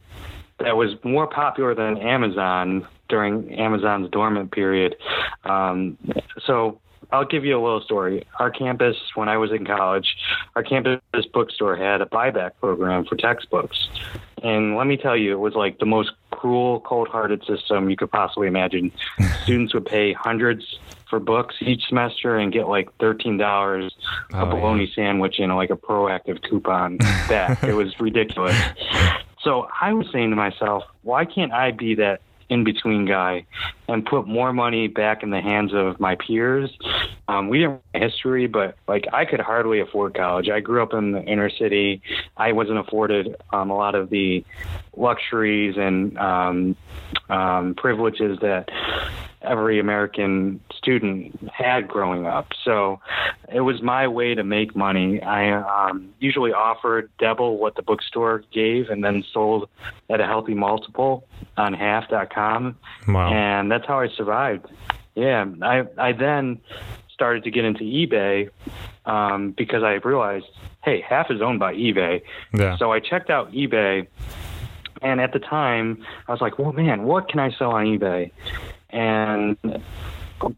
[0.59, 4.95] that was more popular than Amazon during Amazon's dormant period.
[5.45, 5.97] Um,
[6.45, 6.79] so
[7.11, 8.25] I'll give you a little story.
[8.39, 10.15] Our campus, when I was in college,
[10.55, 11.01] our campus
[11.33, 13.89] bookstore had a buyback program for textbooks.
[14.43, 17.95] And let me tell you, it was like the most cruel, cold hearted system you
[17.95, 18.91] could possibly imagine.
[19.43, 23.91] Students would pay hundreds for books each semester and get like $13
[24.33, 24.95] oh, a bologna yeah.
[24.95, 27.63] sandwich and like a Proactiv coupon back.
[27.63, 28.57] it was ridiculous.
[29.43, 32.21] So I was saying to myself, why can't I be that
[32.53, 33.45] in between guy
[33.87, 36.69] and put more money back in the hands of my peers.
[37.27, 40.49] Um, we didn't have history, but like I could hardly afford college.
[40.49, 42.03] I grew up in the inner city.
[42.37, 44.45] I wasn't afforded um, a lot of the
[44.95, 46.75] luxuries and um,
[47.29, 48.69] um, privileges that
[49.41, 52.49] every American student had growing up.
[52.63, 52.99] So
[53.51, 55.21] it was my way to make money.
[55.21, 59.69] I um, usually offered double what the bookstore gave and then sold
[60.09, 61.25] at a healthy multiple
[61.57, 62.77] on half.com.
[63.07, 63.33] Wow.
[63.33, 64.67] And that's how I survived.
[65.15, 65.45] Yeah.
[65.61, 66.59] I, I then
[67.11, 68.49] started to get into eBay
[69.05, 70.45] um, because I realized,
[70.83, 72.21] hey, half is owned by eBay.
[72.53, 72.77] Yeah.
[72.77, 74.07] So I checked out eBay.
[75.01, 78.31] And at the time, I was like, well, man, what can I sell on eBay?
[78.89, 79.57] And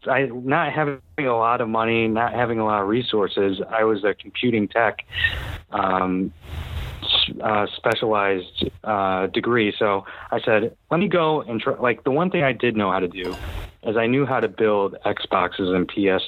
[0.06, 3.60] I not having a lot of money, not having a lot of resources.
[3.68, 5.04] I was a computing tech
[5.70, 6.32] um,
[7.42, 11.74] uh, specialized uh, degree, so I said, let me go and try.
[11.74, 13.34] Like the one thing I did know how to do
[13.82, 16.24] is I knew how to build Xboxes and PS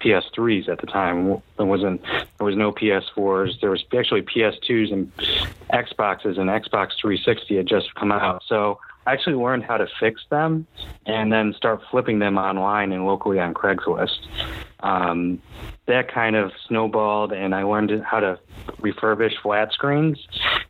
[0.00, 1.42] PS3s at the time.
[1.56, 3.60] There wasn't there was no PS4s.
[3.60, 5.14] There was actually PS2s and
[5.72, 8.42] Xboxes, and Xbox 360 had just come out.
[8.46, 10.66] So actually learned how to fix them
[11.06, 14.26] and then start flipping them online and locally on Craigslist.
[14.80, 15.40] Um,
[15.86, 18.38] that kind of snowballed, and I learned how to
[18.80, 20.26] refurbish flat screens.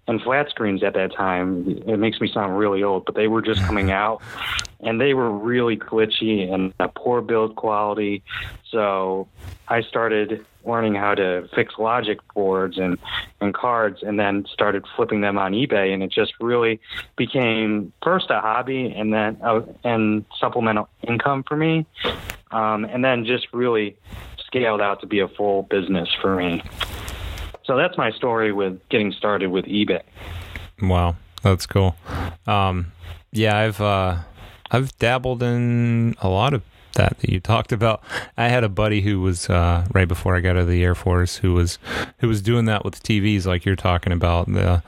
[0.09, 3.43] And flat screens at that time, it makes me sound really old, but they were
[3.43, 4.23] just coming out,
[4.81, 8.23] and they were really glitchy and a poor build quality.
[8.71, 9.29] So
[9.69, 12.99] I started learning how to fix logic boards and,
[13.41, 16.81] and cards and then started flipping them on eBay and it just really
[17.17, 21.87] became first a hobby and then uh, and supplemental income for me
[22.51, 23.97] um, and then just really
[24.47, 26.63] scaled out to be a full business for me.
[27.65, 30.03] So that's my story with getting started with eBay.
[30.83, 31.95] Wow, that's cool.
[32.47, 32.93] Um,
[33.33, 34.19] yeah, I've uh,
[34.71, 36.63] I've dabbled in a lot of
[36.95, 38.03] that that you talked about.
[38.37, 40.95] I had a buddy who was uh, right before I got out of the Air
[40.95, 41.79] Force who was
[42.19, 44.47] who was doing that with TVs like you're talking about.
[44.47, 44.83] The,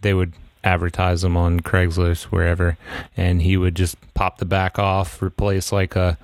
[0.00, 0.32] they would
[0.64, 2.76] advertise them on Craigslist wherever,
[3.16, 6.18] and he would just pop the back off, replace like a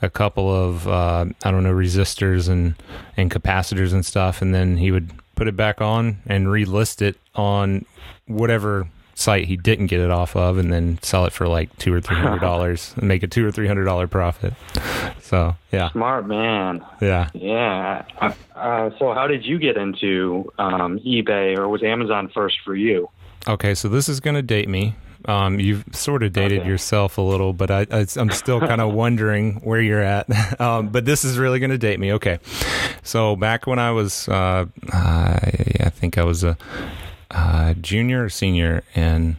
[0.00, 2.74] a couple of uh, I don't know resistors and
[3.16, 7.16] and capacitors and stuff, and then he would put it back on and relist it
[7.34, 7.84] on
[8.26, 11.92] whatever site he didn't get it off of and then sell it for like two
[11.92, 14.54] or three hundred dollars and make a two or three hundred dollar profit
[15.20, 16.84] so yeah Smart man.
[17.00, 18.04] yeah Yeah.
[18.20, 22.74] Uh, uh, so how did you get into um, eBay or was Amazon first for
[22.74, 23.08] you?
[23.48, 24.94] okay so this is going to date me
[25.24, 26.68] um, you've sort of dated Okay.
[26.68, 30.26] yourself a little but I, I, i'm still kind of wondering where you're at
[30.60, 32.38] um, but this is really going to date me okay
[33.04, 35.40] so back when i was uh, I,
[35.80, 36.56] I think i was a
[37.32, 39.36] uh, junior or senior in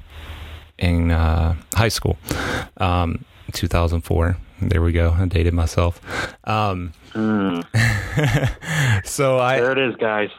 [0.78, 2.18] in uh, high school,
[2.78, 4.38] um, 2004.
[4.70, 5.12] There we go.
[5.12, 6.02] I dated myself.
[6.44, 7.62] Um, Hmm.
[9.04, 10.30] so I There it is, guys.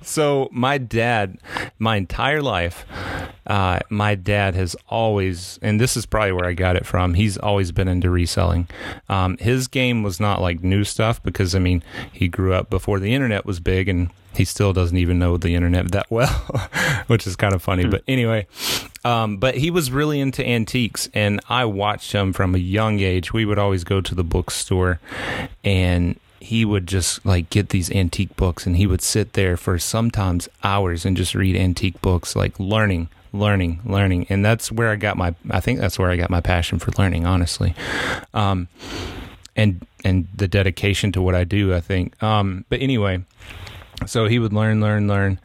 [0.02, 1.38] so my dad,
[1.80, 2.86] my entire life,
[3.48, 7.14] uh, my dad has always, and this is probably where I got it from.
[7.14, 8.68] He's always been into reselling.
[9.08, 13.00] Um, his game was not like new stuff because I mean he grew up before
[13.00, 16.28] the internet was big, and he still doesn't even know the internet that well,
[17.08, 17.86] which is kind of funny.
[17.86, 18.46] But anyway,
[19.08, 23.32] um, but he was really into antiques, and I watched him from a young age.
[23.32, 25.00] We would always go to the bookstore,
[25.64, 29.78] and he would just like get these antique books, and he would sit there for
[29.78, 34.96] sometimes hours and just read antique books, like learning, learning, learning, and that's where I
[34.96, 35.34] got my.
[35.50, 37.74] I think that's where I got my passion for learning, honestly.
[38.34, 38.68] Um,
[39.56, 42.22] and and the dedication to what I do, I think.
[42.22, 43.22] Um, but anyway,
[44.06, 45.40] so he would learn, learn, learn,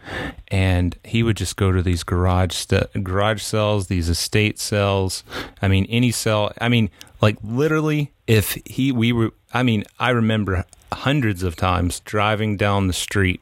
[0.49, 5.23] and he would just go to these garage st- garage sales, these estate sales.
[5.61, 6.51] I mean, any sell.
[6.59, 6.89] I mean,
[7.21, 9.31] like literally, if he we were.
[9.53, 13.41] I mean, I remember hundreds of times driving down the street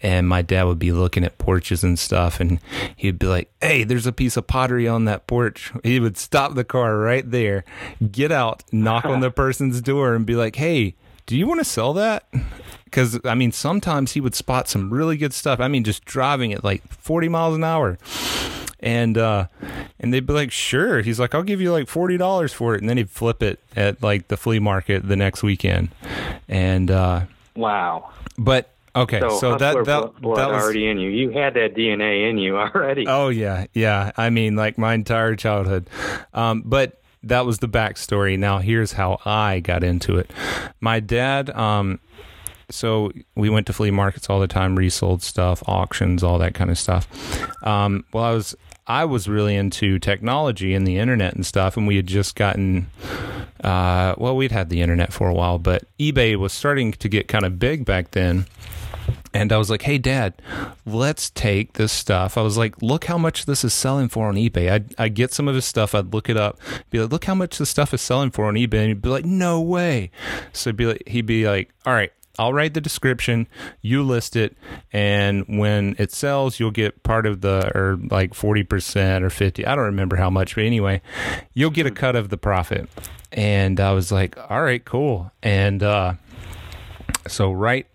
[0.00, 2.58] and my dad would be looking at porches and stuff and
[2.96, 6.54] he'd be like hey there's a piece of pottery on that porch he would stop
[6.54, 7.64] the car right there
[8.10, 10.94] get out knock on the person's door and be like hey
[11.26, 12.24] do you want to sell that
[12.84, 15.60] because I mean, sometimes he would spot some really good stuff.
[15.60, 17.98] I mean, just driving at like 40 miles an hour,
[18.80, 19.46] and uh,
[19.98, 22.80] and they'd be like, "Sure." He's like, "I'll give you like forty dollars for it,"
[22.80, 25.88] and then he'd flip it at like the flea market the next weekend.
[26.48, 27.22] And uh,
[27.56, 28.10] Wow.
[28.38, 31.10] but okay, So, so, that that blood that was already in you.
[31.10, 33.06] You had that DNA in you already.
[33.08, 34.12] Oh yeah, yeah.
[34.16, 35.88] I mean, like my entire childhood.
[36.34, 38.38] Um, but that was the backstory.
[38.38, 40.30] Now here's how I got into it.
[40.80, 41.50] My dad.
[41.50, 42.00] Um,
[42.68, 46.70] so we went to flea markets all the time, resold stuff, auctions, all that kind
[46.70, 47.06] of stuff.
[47.64, 48.56] Um, well, I was
[48.88, 52.88] I was really into technology and the internet and stuff, and we had just gotten.
[53.62, 57.26] Uh, well, we'd had the internet for a while, but eBay was starting to get
[57.26, 58.46] kind of big back then
[59.32, 60.40] and I was like, "Hey, Dad,
[60.84, 64.34] let's take this stuff." I was like, "Look how much this is selling for on
[64.34, 65.94] eBay." I'd, I'd get some of his stuff.
[65.94, 66.58] I'd look it up.
[66.90, 69.08] Be like, "Look how much this stuff is selling for on eBay," and he'd be
[69.08, 70.10] like, "No way."
[70.52, 73.48] So he'd be like, he'd be like, "All right." I'll write the description,
[73.80, 74.56] you list it,
[74.92, 79.66] and when it sells, you'll get part of the, or like 40% or 50.
[79.66, 81.00] I don't remember how much, but anyway,
[81.54, 82.90] you'll get a cut of the profit.
[83.32, 85.32] And I was like, all right, cool.
[85.42, 86.14] And uh,
[87.26, 87.86] so, right,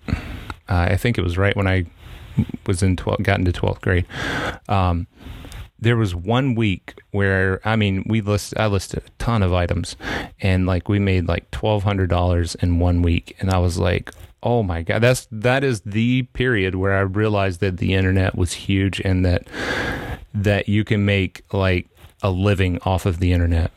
[0.71, 1.85] uh, I think it was right when I
[2.65, 4.05] was in 12, got into 12th grade.
[4.69, 5.07] Um,
[5.79, 9.95] there was one week where I mean we list I listed a ton of items
[10.39, 14.11] and like we made like twelve hundred dollars in one week and I was like
[14.43, 18.53] oh my god that's that is the period where I realized that the internet was
[18.53, 19.47] huge and that
[20.35, 21.89] that you can make like
[22.21, 23.71] a living off of the internet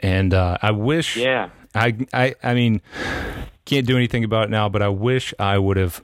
[0.00, 1.48] and uh, I wish Yeah.
[1.74, 2.82] I I I mean
[3.66, 6.02] can't do anything about it now but I wish I would have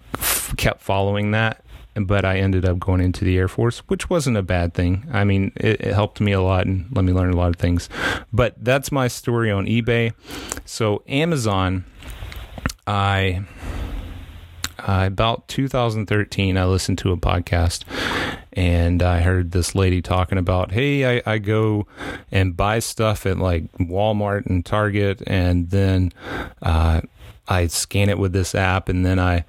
[0.56, 4.42] kept following that but I ended up going into the Air Force, which wasn't a
[4.42, 5.06] bad thing.
[5.12, 7.56] I mean, it, it, helped me a lot and let me learn a lot of
[7.56, 7.88] things.
[8.32, 10.14] But that's my story on eBay.
[10.64, 11.84] So Amazon,
[12.86, 13.44] I
[14.78, 17.84] uh, about 2013, I listened to a podcast
[18.52, 21.86] and I heard this lady talking about, hey, I, I go
[22.30, 26.12] and buy stuff at like Walmart and Target, and then
[26.60, 27.02] uh,
[27.48, 29.44] I scan it with this app, and then I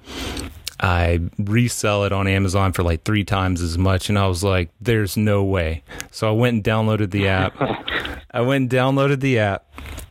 [0.80, 4.08] I resell it on Amazon for like three times as much.
[4.08, 5.82] And I was like, there's no way.
[6.10, 7.54] So I went and downloaded the app.
[8.30, 9.64] I went and downloaded the app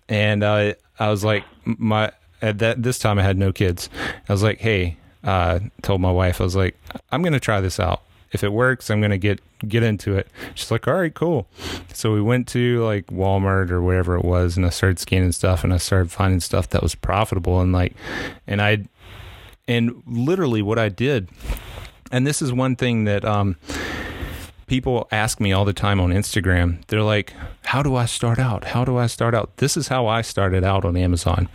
[0.08, 3.89] and I, I was like, my, at that, this time I had no kids.
[4.28, 6.76] I was like, hey, uh, told my wife, I was like,
[7.12, 8.02] I'm going to try this out.
[8.34, 10.28] If it works, I'm to get, get into it.
[10.56, 11.48] She's like, all right, cool.
[11.93, 15.63] So we went to like Walmart or wherever it was and I started scanning stuff
[15.63, 17.93] and I started finding stuff that was profitable and like,
[18.48, 18.86] and I,
[19.67, 21.30] and literally what I did,
[22.12, 23.56] and this is one thing that um,
[24.67, 26.86] people ask me all the time on Instagram.
[26.88, 27.34] They're like,
[27.65, 28.65] How do I start out?
[28.65, 29.58] How do I start out?
[29.58, 31.50] This is how I started out on Amazon.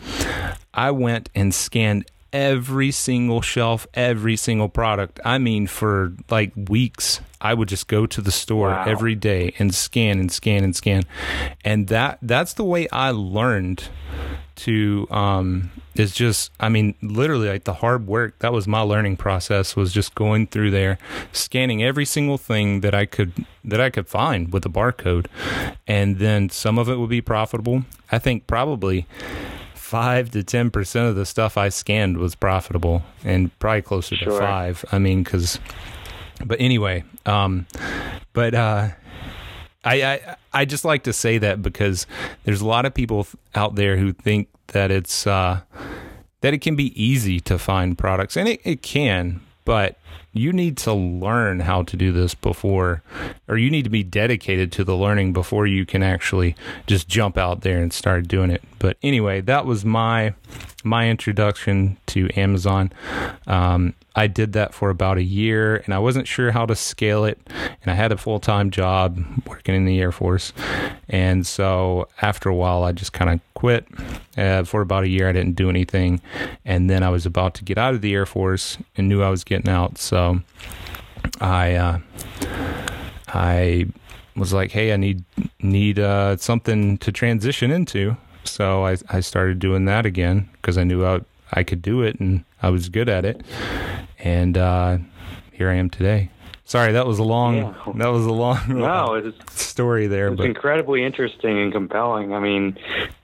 [0.74, 5.20] I went and scanned every single shelf, every single product.
[5.24, 8.84] I mean, for like weeks, I would just go to the store wow.
[8.86, 11.04] every day and scan and scan and scan.
[11.64, 13.88] And that that's the way I learned
[14.56, 19.16] to um is just i mean literally like the hard work that was my learning
[19.16, 20.98] process was just going through there
[21.32, 23.32] scanning every single thing that i could
[23.64, 25.26] that i could find with a barcode
[25.86, 29.06] and then some of it would be profitable i think probably
[29.88, 34.32] five to ten percent of the stuff i scanned was profitable and probably closer sure.
[34.32, 35.58] to five i mean because
[36.44, 37.66] but anyway um
[38.34, 38.88] but uh
[39.84, 42.06] I, I I just like to say that because
[42.44, 45.60] there's a lot of people out there who think that it's uh,
[46.40, 49.97] that it can be easy to find products, and it, it can, but
[50.32, 53.02] you need to learn how to do this before,
[53.48, 56.54] or you need to be dedicated to the learning before you can actually
[56.86, 58.62] just jump out there and start doing it.
[58.78, 60.34] But anyway, that was my
[60.84, 62.92] my introduction to Amazon.
[63.46, 67.24] Um, I did that for about a year and I wasn't sure how to scale
[67.24, 67.38] it.
[67.82, 70.52] And I had a full time job working in the Air Force.
[71.08, 73.86] And so after a while, I just kind of quit.
[74.36, 76.20] Uh, for about a year, I didn't do anything.
[76.64, 79.30] And then I was about to get out of the Air Force and knew I
[79.30, 79.97] was getting out.
[79.98, 80.40] So
[81.40, 81.98] I, uh,
[83.28, 83.86] I
[84.36, 85.24] was like, hey, I need
[85.60, 88.16] need uh, something to transition into.
[88.44, 91.20] So I, I started doing that again because I knew I,
[91.52, 93.42] I could do it and I was good at it
[94.18, 94.98] and uh,
[95.52, 96.30] here I am today.
[96.64, 97.56] Sorry, that was a long.
[97.56, 97.74] Yeah.
[97.94, 98.58] That was a long.
[98.68, 99.14] No,
[99.46, 100.28] it's, story there.
[100.28, 100.44] It's but.
[100.44, 102.34] incredibly interesting and compelling.
[102.34, 102.76] I mean,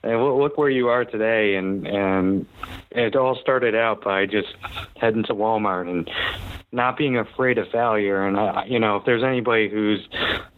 [0.03, 2.47] look where you are today, and and
[2.89, 4.55] it all started out by just
[4.97, 6.09] heading to Walmart and
[6.75, 8.27] not being afraid of failure.
[8.27, 10.07] And you know, if there's anybody who's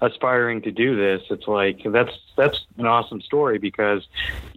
[0.02, 4.06] aspiring to do this, it's like that's that's an awesome story because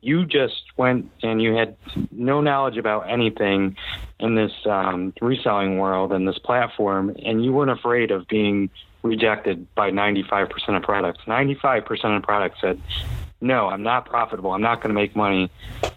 [0.01, 1.77] you just went and you had
[2.11, 3.77] no knowledge about anything
[4.19, 8.71] in this um, reselling world and this platform, and you weren't afraid of being
[9.03, 11.21] rejected by 95% of products.
[11.27, 12.81] 95% of products said,
[13.41, 14.53] "No, I'm not profitable.
[14.53, 15.51] I'm not going to make money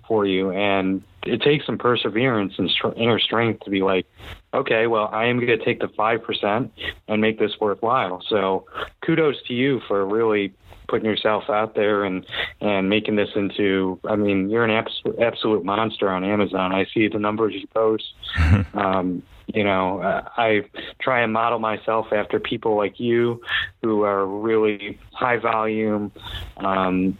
[0.07, 4.05] for you." And it takes some perseverance and inner strength to be like,
[4.53, 6.69] okay, well, I am going to take the 5%
[7.07, 8.21] and make this worthwhile.
[8.27, 8.65] So
[9.05, 10.53] kudos to you for really
[10.87, 12.25] putting yourself out there and,
[12.59, 16.73] and making this into, I mean, you're an abs- absolute monster on Amazon.
[16.73, 18.13] I see the numbers you post.
[18.73, 20.65] um, you know, uh, I
[21.01, 23.41] try and model myself after people like you
[23.81, 26.11] who are really high volume,
[26.57, 27.17] um,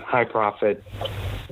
[0.00, 0.82] high profit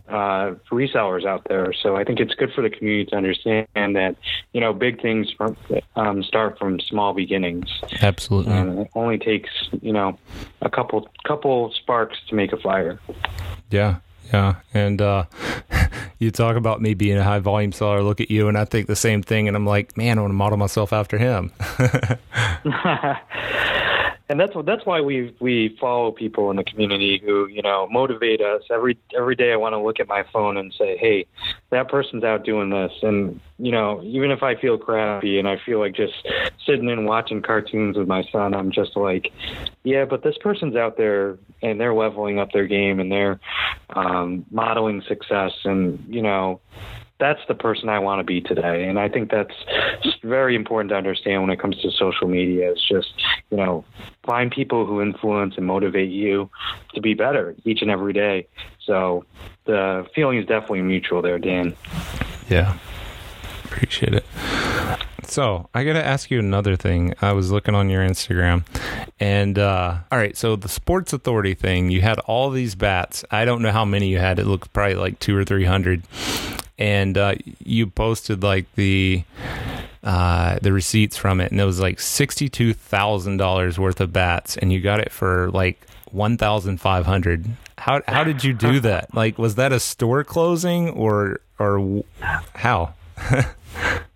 [0.08, 1.72] uh, resellers out there.
[1.72, 4.16] So I think it's good for the community to understand that,
[4.52, 5.56] you know, big things from,
[5.96, 7.70] um, start from small beginnings.
[8.02, 8.52] Absolutely.
[8.52, 9.50] And it only takes,
[9.80, 10.18] you know,
[10.60, 13.00] a couple couple sparks to make a fire.
[13.70, 13.96] Yeah.
[14.34, 14.56] Yeah.
[14.74, 15.26] And uh,
[16.18, 18.88] you talk about me being a high volume seller, look at you, and I think
[18.88, 19.46] the same thing.
[19.46, 21.52] And I'm like, man, I want to model myself after him.
[24.28, 28.40] and that's that's why we we follow people in the community who you know motivate
[28.40, 29.52] us every every day.
[29.52, 31.26] I want to look at my phone and say, hey,
[31.70, 35.58] that person's out doing this, and you know even if I feel crappy and I
[35.64, 36.14] feel like just
[36.64, 39.30] sitting and watching cartoons with my son, I'm just like,
[39.82, 43.38] yeah, but this person's out there and they're leveling up their game and they're
[43.90, 46.60] um, modeling success, and you know
[47.20, 48.88] that's the person I want to be today.
[48.88, 49.54] And I think that's
[50.22, 52.72] very important to understand when it comes to social media.
[52.72, 53.12] It's just,
[53.50, 53.84] you know,
[54.24, 56.50] find people who influence and motivate you
[56.94, 58.46] to be better each and every day.
[58.84, 59.24] So
[59.64, 61.74] the feeling is definitely mutual there, Dan.
[62.48, 62.78] Yeah.
[63.64, 64.24] Appreciate it.
[65.22, 67.14] So I got to ask you another thing.
[67.20, 68.64] I was looking on your Instagram,
[69.18, 73.24] and uh, all right, so the Sports Authority thing, you had all these bats.
[73.30, 74.38] I don't know how many you had.
[74.38, 76.02] It looked probably like two or three hundred,
[76.78, 79.24] and uh, you posted like the
[80.02, 84.12] uh, the receipts from it, and it was like sixty two thousand dollars worth of
[84.12, 87.46] bats, and you got it for like one thousand five hundred.
[87.78, 89.14] How how did you do that?
[89.14, 92.04] Like, was that a store closing or or
[92.54, 92.94] how?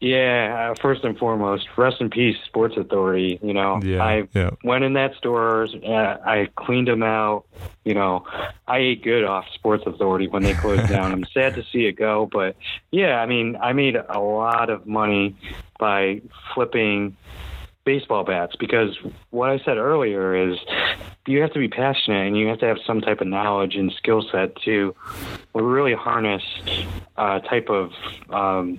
[0.00, 3.38] yeah, uh, first and foremost, rest in peace, Sports Authority.
[3.42, 4.50] You know, yeah, I yeah.
[4.62, 7.44] went in that store, uh, I cleaned them out.
[7.84, 8.24] You know,
[8.66, 11.12] I ate good off Sports Authority when they closed down.
[11.12, 12.56] I'm sad to see it go, but
[12.90, 15.36] yeah, I mean, I made a lot of money
[15.78, 16.22] by
[16.54, 17.16] flipping
[17.88, 18.98] baseball bats because
[19.30, 20.58] what I said earlier is
[21.26, 23.90] you have to be passionate and you have to have some type of knowledge and
[23.92, 24.94] skill set to
[25.54, 26.42] really harness
[27.16, 27.92] a type of
[28.28, 28.78] um,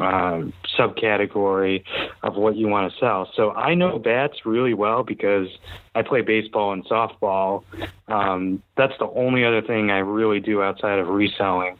[0.00, 0.42] uh,
[0.76, 1.84] subcategory
[2.24, 3.30] of what you want to sell.
[3.36, 5.46] So I know bats really well because
[5.94, 7.62] I play baseball and softball.
[8.08, 11.76] Um, that's the only other thing I really do outside of reselling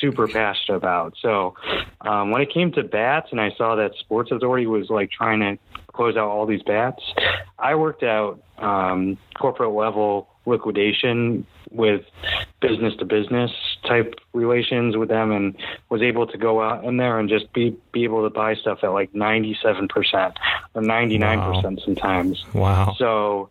[0.00, 1.14] super passionate about.
[1.20, 1.54] So
[2.00, 5.40] um, when it came to bats, and I saw that Sports Authority was like trying
[5.40, 5.58] to
[5.92, 7.02] close out all these bats,
[7.58, 12.04] I worked out um, corporate level liquidation with
[12.60, 13.50] business to business
[13.84, 15.56] type relations with them and
[15.88, 18.80] was able to go out in there and just be be able to buy stuff
[18.82, 20.34] at like 97%
[20.74, 21.20] or 99%
[21.64, 21.80] wow.
[21.80, 22.44] sometimes.
[22.52, 22.94] Wow.
[22.98, 23.50] So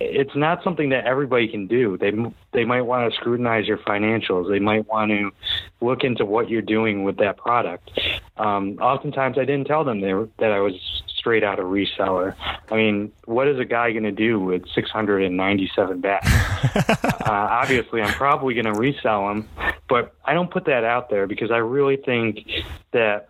[0.00, 1.96] it's not something that everybody can do.
[1.96, 2.12] They
[2.52, 4.50] they might want to scrutinize your financials.
[4.50, 5.30] They might want to
[5.80, 7.90] look into what you're doing with that product.
[8.36, 12.34] Um, oftentimes I didn't tell them they were, that I was straight out of reseller.
[12.68, 16.28] I mean, what is a guy going to do with 697 bats?
[17.06, 19.48] uh, obviously, I'm probably going to resell them,
[19.88, 22.44] but I don't put that out there because I really think
[22.90, 23.28] that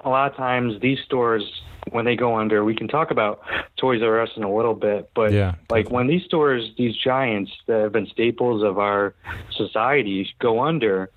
[0.00, 1.44] a lot of times these stores
[1.90, 3.42] when they go under, we can talk about
[3.76, 7.52] Toys R Us in a little bit, but yeah, like when these stores, these giants
[7.66, 9.14] that have been staples of our
[9.50, 11.10] society go under,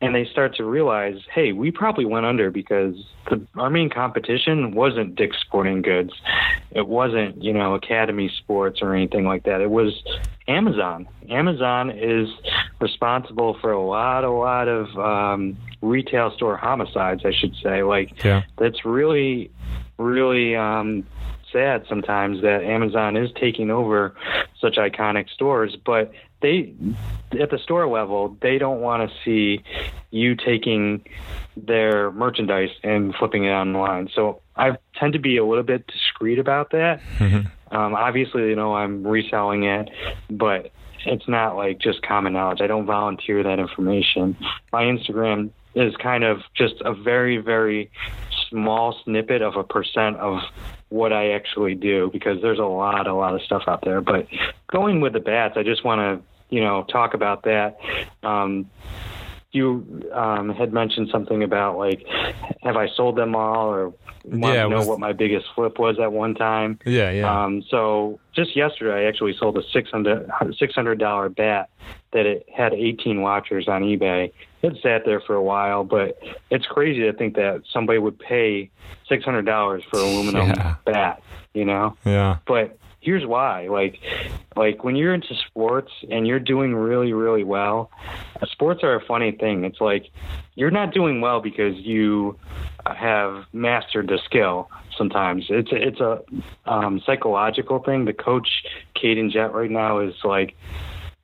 [0.00, 2.94] and they start to realize, hey, we probably went under because
[3.28, 6.12] the, our main competition wasn't Dick's Sporting Goods,
[6.70, 9.60] it wasn't you know Academy Sports or anything like that.
[9.60, 10.02] It was
[10.46, 11.08] Amazon.
[11.28, 12.28] Amazon is
[12.80, 17.82] responsible for a lot, a lot of um, retail store homicides, I should say.
[17.82, 18.42] Like yeah.
[18.56, 19.50] that's really,
[19.98, 21.06] really um,
[21.52, 24.14] sad sometimes that Amazon is taking over
[24.60, 26.74] such iconic stores, but they
[27.40, 29.62] at the store level they don't want to see
[30.10, 31.04] you taking
[31.56, 34.08] their merchandise and flipping it online.
[34.14, 37.00] So I tend to be a little bit discreet about that.
[37.18, 37.76] Mm-hmm.
[37.76, 39.90] Um, obviously, you know, I'm reselling it,
[40.30, 40.70] but
[41.04, 42.60] it's not like just common knowledge.
[42.60, 44.36] I don't volunteer that information.
[44.72, 47.90] My Instagram is kind of just a very, very
[48.48, 50.40] small snippet of a percent of
[50.88, 54.00] what I actually do because there's a lot, a lot of stuff out there.
[54.00, 54.26] But
[54.70, 57.78] going with the bats, I just want to, you know, talk about that.
[58.22, 58.70] Um,
[59.50, 62.04] you um, had mentioned something about like,
[62.62, 64.86] have I sold them all, or want yeah, to know was...
[64.86, 66.78] what my biggest flip was at one time?
[66.84, 67.44] Yeah, yeah.
[67.44, 71.70] Um, so just yesterday, I actually sold a six hundred dollar bat
[72.12, 74.32] that it had 18 watchers on eBay.
[74.62, 76.18] It sat there for a while, but
[76.50, 78.70] it's crazy to think that somebody would pay
[79.10, 80.76] $600 for aluminum yeah.
[80.84, 81.22] bat,
[81.54, 81.96] you know?
[82.04, 82.38] Yeah.
[82.46, 83.68] But here's why.
[83.68, 84.00] Like,
[84.56, 87.90] like when you're into sports and you're doing really, really well,
[88.50, 89.64] sports are a funny thing.
[89.64, 90.06] It's like
[90.54, 92.36] you're not doing well because you
[92.86, 94.70] have mastered the skill.
[94.96, 96.22] Sometimes it's a, it's a
[96.66, 98.04] um, psychological thing.
[98.04, 100.56] The coach, Cayden Jett, right now is like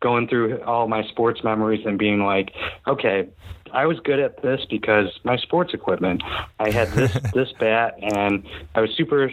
[0.04, 2.52] going through all my sports memories and being like,
[2.86, 3.26] okay,
[3.72, 6.22] I was good at this because my sports equipment.
[6.60, 8.44] I had this this bat, and
[8.74, 9.32] I was super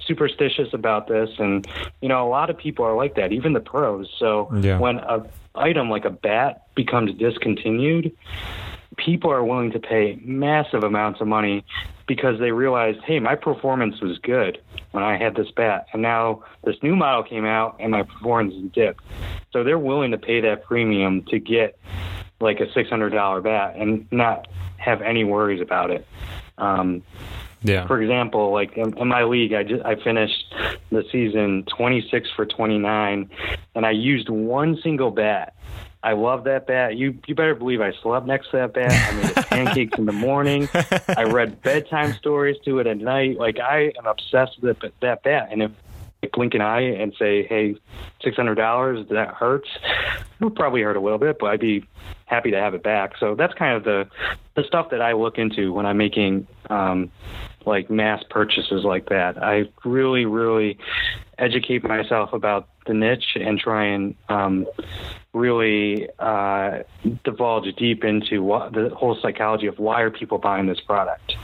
[0.00, 1.30] superstitious about this.
[1.38, 1.66] And
[2.02, 4.12] you know, a lot of people are like that, even the pros.
[4.18, 4.80] So Yeah.
[4.80, 8.10] when a item like a bat becomes discontinued,
[8.98, 11.64] people are willing to pay massive amounts of money
[12.06, 16.42] because they realize, hey, my performance was good when I had this bat, and now
[16.64, 19.02] this new model came out and my performance dipped.
[19.52, 21.78] So they're willing to pay that premium to get
[22.40, 24.46] like a six hundred dollar bat and not
[24.76, 26.06] have any worries about it.
[26.58, 27.02] Um,
[27.62, 27.86] Yeah.
[27.86, 30.54] for example, like in, in my league, I just I finished
[30.90, 33.30] the season 26 for 29,
[33.74, 35.54] and I used one single bat.
[36.08, 36.96] I love that bat.
[36.96, 38.90] You you better believe I slept next to that bat.
[38.90, 40.66] I made pancakes in the morning.
[40.74, 43.36] I read bedtime stories to it at night.
[43.36, 45.48] Like I am obsessed with that, that bat.
[45.50, 45.70] And if
[46.22, 47.76] I blink an eye and say, "Hey,
[48.24, 49.68] six hundred dollars," that hurts.
[50.40, 51.84] It'll probably hurt a little bit, but I'd be
[52.24, 53.12] happy to have it back.
[53.20, 54.08] So that's kind of the
[54.54, 57.10] the stuff that I look into when I'm making um,
[57.66, 59.42] like mass purchases like that.
[59.44, 60.78] I really, really
[61.36, 64.66] educate myself about the niche and try and um,
[65.32, 66.78] really uh,
[67.22, 71.36] divulge deep into what the whole psychology of why are people buying this product.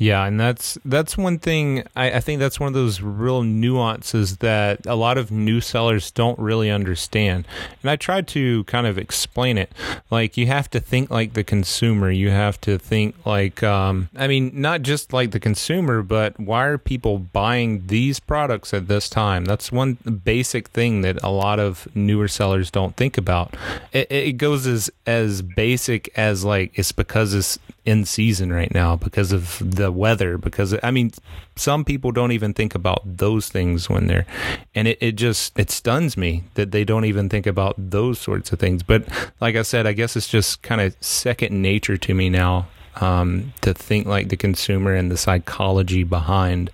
[0.00, 1.82] Yeah, and that's that's one thing.
[1.96, 6.12] I, I think that's one of those real nuances that a lot of new sellers
[6.12, 7.48] don't really understand.
[7.82, 9.72] And I tried to kind of explain it.
[10.08, 12.12] Like you have to think like the consumer.
[12.12, 16.66] You have to think like, um, I mean, not just like the consumer, but why
[16.66, 19.46] are people buying these products at this time?
[19.46, 23.56] That's one basic thing that a lot of newer sellers don't think about.
[23.92, 28.96] It, it goes as as basic as like it's because it's in season right now
[28.96, 31.10] because of the weather because i mean
[31.56, 34.26] some people don't even think about those things when they're
[34.74, 38.52] and it, it just it stuns me that they don't even think about those sorts
[38.52, 39.08] of things but
[39.40, 42.66] like i said i guess it's just kind of second nature to me now
[43.00, 46.68] um, to think like the consumer and the psychology behind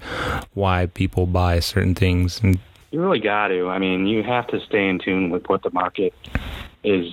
[0.54, 2.58] why people buy certain things and
[2.90, 3.68] You really got to.
[3.68, 6.14] I mean, you have to stay in tune with what the market
[6.82, 7.12] is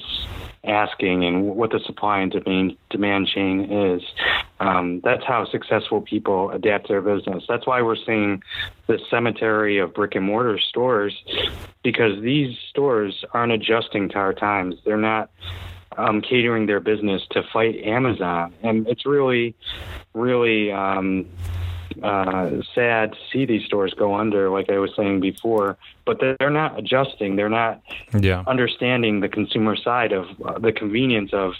[0.63, 4.03] asking and what the supply and demand demand chain is.
[4.59, 7.43] Um, that's how successful people adapt their business.
[7.47, 8.43] That's why we're seeing
[8.87, 11.15] the cemetery of brick and mortar stores
[11.83, 14.75] because these stores aren't adjusting to our times.
[14.85, 15.31] They're not
[15.97, 19.55] um, catering their business to fight Amazon, and it's really,
[20.13, 21.25] really um,
[22.01, 25.77] uh, sad to see these stores go under, like I was saying before.
[26.05, 27.35] But they're not adjusting.
[27.35, 27.81] They're not
[28.17, 31.53] yeah understanding the consumer side of uh, the convenience of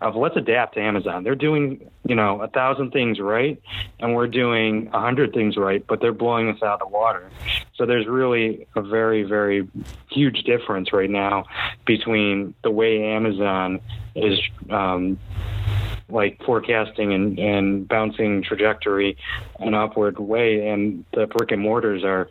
[0.00, 1.24] of let's adapt to Amazon.
[1.24, 3.60] They're doing you know a thousand things right,
[4.00, 7.30] and we're doing a hundred things right, but they're blowing us out of the water.
[7.74, 9.68] So there's really a very very
[10.10, 11.44] huge difference right now
[11.84, 13.80] between the way Amazon
[14.14, 14.38] is.
[14.70, 15.18] Um,
[16.10, 19.16] like forecasting and, and bouncing trajectory
[19.58, 22.28] an upward way and the brick and mortars are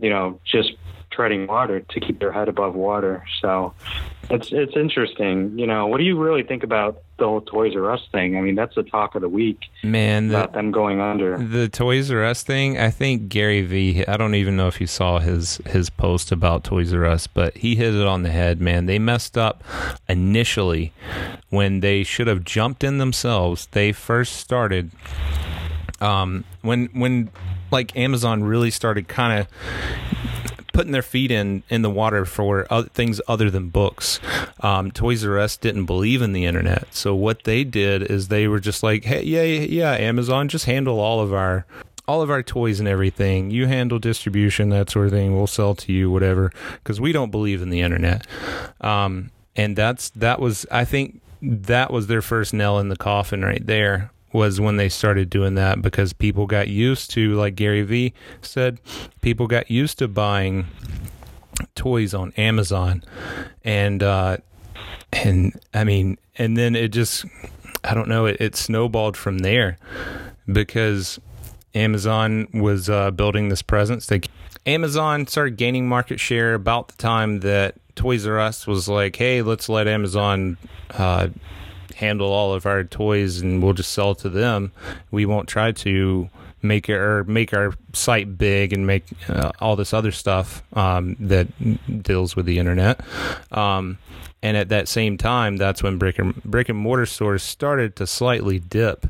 [0.00, 0.72] you know just
[1.20, 3.74] treading water to keep their head above water so
[4.30, 7.90] it's it's interesting you know what do you really think about the whole toys r
[7.90, 10.98] us thing i mean that's the talk of the week man the, about them going
[10.98, 14.06] under The Toys R Us thing, I think Gary V.
[14.06, 17.56] I don't even know if you saw his his post about Toys R Us, but
[17.56, 18.86] he hit it on the head, man.
[18.86, 19.64] They messed up
[20.08, 20.92] initially
[21.48, 23.68] when they should have jumped in themselves.
[23.72, 24.90] They first started
[26.00, 27.30] um, when when
[27.70, 30.29] like Amazon really started kind of
[30.72, 34.20] putting their feet in in the water for other things other than books.
[34.60, 38.48] Um, Toys R Us didn't believe in the internet, so what they did is they
[38.48, 41.66] were just like, "Hey, yeah, yeah, Amazon, just handle all of our."
[42.08, 43.52] All of our toys and everything.
[43.52, 45.36] You handle distribution, that sort of thing.
[45.36, 46.50] We'll sell to you, whatever,
[46.82, 48.26] because we don't believe in the internet.
[48.80, 53.44] Um, and that's that was, I think, that was their first nail in the coffin
[53.44, 57.82] right there was when they started doing that because people got used to like Gary
[57.82, 58.12] Vee
[58.42, 58.80] said
[59.20, 60.66] people got used to buying
[61.74, 63.02] toys on Amazon.
[63.64, 64.38] And uh
[65.12, 67.24] and I mean and then it just
[67.84, 69.78] I don't know it, it snowballed from there
[70.50, 71.18] because
[71.74, 74.06] Amazon was uh, building this presence.
[74.06, 74.20] They
[74.66, 79.42] Amazon started gaining market share about the time that Toys R Us was like hey
[79.42, 80.56] let's let Amazon
[80.90, 81.28] uh
[82.00, 84.72] handle all of our toys and we'll just sell to them.
[85.10, 86.30] We won't try to
[86.62, 91.46] make or make our site big and make uh, all this other stuff um, that
[92.02, 93.00] deals with the internet.
[93.52, 93.98] Um,
[94.42, 98.06] and at that same time, that's when brick and brick and mortar stores started to
[98.06, 99.06] slightly dip,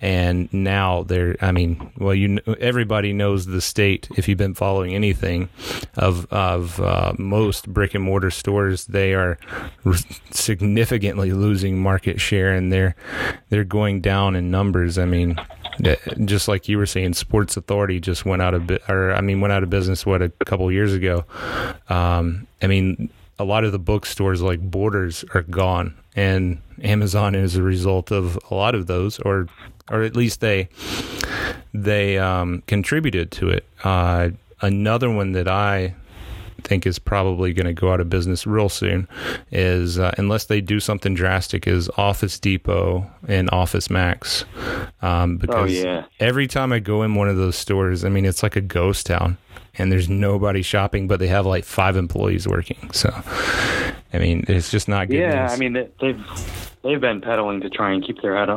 [0.00, 1.36] and now they're.
[1.40, 5.48] I mean, well, you everybody knows the state if you've been following anything
[5.96, 8.86] of of uh, most brick and mortar stores.
[8.86, 9.38] They are
[10.30, 12.94] significantly losing market share, and they're
[13.48, 14.96] they're going down in numbers.
[14.96, 15.40] I mean,
[16.24, 19.52] just like you were saying, Sports Authority just went out of, or I mean, went
[19.52, 21.24] out of business what a couple years ago.
[21.88, 27.56] Um, I mean, a lot of the bookstores like Borders are gone, and Amazon is
[27.56, 29.46] a result of a lot of those, or
[29.90, 30.68] or at least they
[31.72, 33.64] they um, contributed to it.
[33.84, 34.30] Uh,
[34.60, 35.94] another one that I
[36.64, 39.06] think is probably going to go out of business real soon
[39.52, 44.44] is uh, unless they do something drastic is Office Depot and Office Max
[45.00, 46.04] um, Oh yeah.
[46.18, 49.06] every time I go in one of those stores, I mean it's like a ghost
[49.06, 49.38] town
[49.78, 52.90] and there's nobody shopping, but they have like five employees working.
[52.92, 53.10] So,
[54.12, 55.18] I mean, it's just not good.
[55.18, 55.52] Yeah, news.
[55.52, 56.24] I mean they- they've
[56.84, 58.48] they've been pedaling to try and keep their head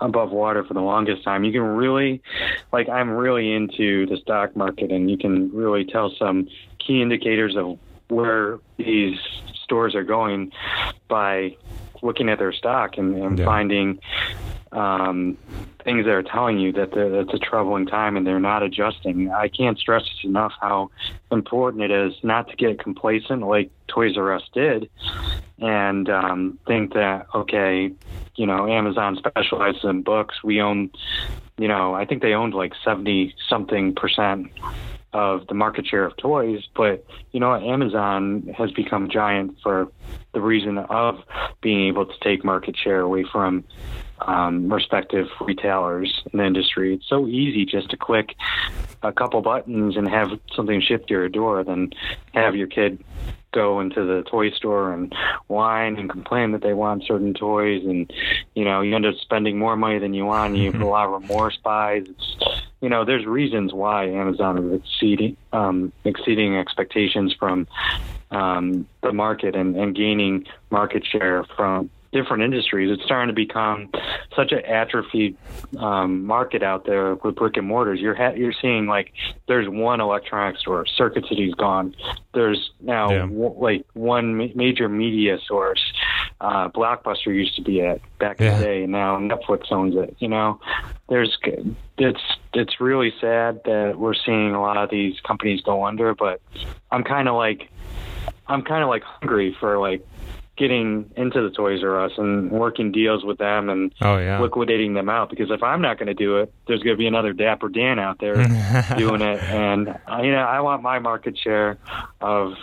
[0.00, 1.42] above water for the longest time.
[1.42, 2.22] You can really,
[2.70, 6.48] like, I'm really into the stock market, and you can really tell some
[6.78, 9.18] key indicators of where these
[9.64, 10.52] stores are going
[11.08, 11.56] by
[12.02, 13.44] looking at their stock and, and Yeah.
[13.46, 13.98] finding
[14.72, 15.36] um,
[15.84, 19.30] things that are telling you that it's a troubling time and they're not adjusting.
[19.30, 20.90] I can't stress enough how
[21.30, 24.88] important it is not to get complacent like Toys R Us did
[25.58, 27.92] and um, think that okay,
[28.36, 30.42] you know, Amazon specializes in books.
[30.42, 30.90] We own,
[31.58, 34.50] you know, I think they owned like seventy something percent
[35.12, 37.54] of the market share of toys, but you know.
[37.54, 39.92] Amazon has become giant for
[40.32, 41.22] the reason of
[41.60, 43.64] being able to take market share away from
[44.26, 46.94] um, respective retailers in the industry.
[46.94, 48.34] It's so easy just to click
[49.02, 51.92] a couple buttons and have something shipped to your door than
[52.32, 53.02] have your kid
[53.52, 55.14] go into the toy store and
[55.46, 57.84] whine and complain that they want certain toys.
[57.84, 58.10] And
[58.54, 60.54] you know you end up spending more money than you want.
[60.54, 62.04] And you have a lot of remorse buys.
[62.08, 67.66] It's you know there's reasons why amazon is exceeding um exceeding expectations from
[68.30, 72.90] um the market and, and gaining market share from different industries.
[72.92, 73.88] It's starting to become
[74.36, 75.36] such an atrophied
[75.78, 78.00] um, market out there with brick and mortars.
[78.00, 79.12] You're ha- you're seeing like
[79.48, 81.94] there's one electronics store, Circuit City's gone.
[82.34, 83.18] There's now Yeah.
[83.22, 85.82] w- like one ma- major media source.
[86.40, 90.14] Uh, Blockbuster used to be at back in the day, and now Netflix owns it.
[90.18, 90.60] You know,
[91.08, 91.38] there's
[91.98, 92.20] it's
[92.52, 96.40] it's really sad that we're seeing a lot of these companies go under, but
[96.90, 97.68] I'm kind of like
[98.48, 100.06] I'm kind of like hungry for like
[100.56, 104.94] getting into the Toys R Us and working deals with them and oh yeah, liquidating
[104.94, 107.32] them out because if I'm not going to do it, there's going to be another
[107.32, 108.34] Dapper Dan out there
[108.98, 111.78] doing it, and uh, you know I want my market share
[112.20, 112.54] of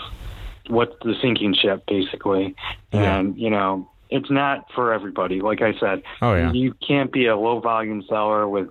[0.68, 2.56] what's the sinking ship basically,
[2.94, 3.18] Yeah.
[3.20, 5.40] and you know it's not for everybody.
[5.42, 6.52] Like I said, Oh, yeah.
[6.52, 8.70] you can't be a low volume seller with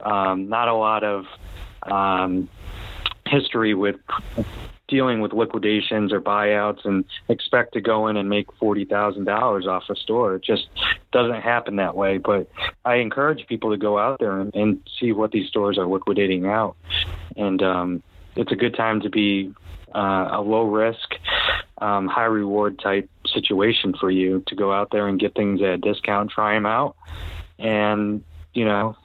[0.00, 1.26] um, not a lot of
[1.82, 2.48] um,
[3.26, 3.96] history with
[4.88, 9.66] dealing with liquidations or buyouts and expect to go in and make forty thousand dollars
[9.66, 10.36] off a store.
[10.36, 10.66] It just
[11.12, 12.18] doesn't happen that way.
[12.18, 12.50] But
[12.84, 16.46] I encourage people to go out there and, and see what these stores are liquidating
[16.46, 16.76] out.
[17.36, 18.02] And um,
[18.34, 19.54] it's a good time to be
[19.94, 21.14] uh, a low risk,
[21.78, 25.68] um, high reward type situation for you to go out there and get things at
[25.68, 26.96] a discount, try them out,
[27.58, 28.24] and
[28.54, 28.96] you know.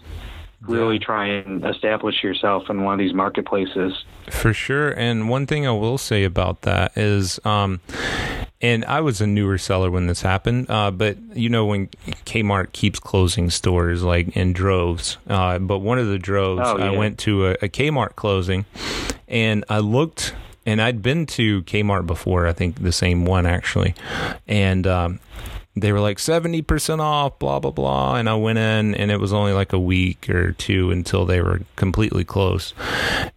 [0.68, 4.06] Really try and establish yourself in one of these marketplaces.
[4.30, 4.92] For sure.
[4.92, 7.82] And one thing I will say about that is, um,
[8.62, 11.88] and I was a newer seller when this happened, uh, but you know, when
[12.26, 16.92] Kmart keeps closing stores like in droves, uh, but one of the droves, Oh, I
[16.92, 18.66] went to a, a Kmart closing
[19.28, 20.34] and I looked,
[20.66, 23.96] and I'd been to Kmart before, I think the same one actually.
[24.48, 25.20] And, um,
[25.76, 28.16] they were like 70% off, blah, blah, blah.
[28.16, 31.42] And I went in, and it was only like a week or two until they
[31.42, 32.74] were completely closed.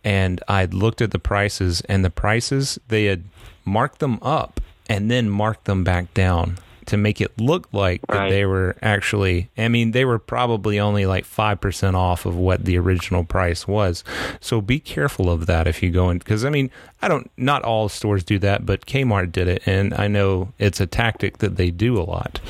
[0.05, 3.25] And I'd looked at the prices, and the prices, they had
[3.65, 8.31] marked them up and then marked them back down to make it look like that
[8.31, 12.79] they were actually, I mean, they were probably only like 5% off of what the
[12.79, 14.05] original price was.
[14.41, 16.71] So be careful of that if you go in, because I mean,
[17.03, 19.63] I don't, not all stores do that, but Kmart did it.
[19.67, 22.41] And I know it's a tactic that they do a lot.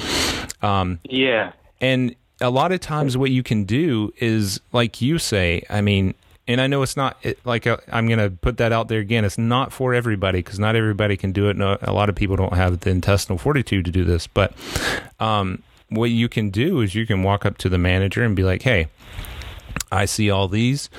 [0.62, 5.62] Um, Yeah, and a lot of times, what you can do is, like you say,
[5.70, 6.14] I mean,
[6.48, 9.00] and I know it's not it, like uh, I'm going to put that out there
[9.00, 9.24] again.
[9.24, 11.56] It's not for everybody because not everybody can do it.
[11.56, 14.26] No, a lot of people don't have the intestinal fortitude to do this.
[14.26, 14.52] But
[15.18, 18.44] um, what you can do is you can walk up to the manager and be
[18.44, 18.88] like, "Hey,
[19.90, 20.90] I see all these,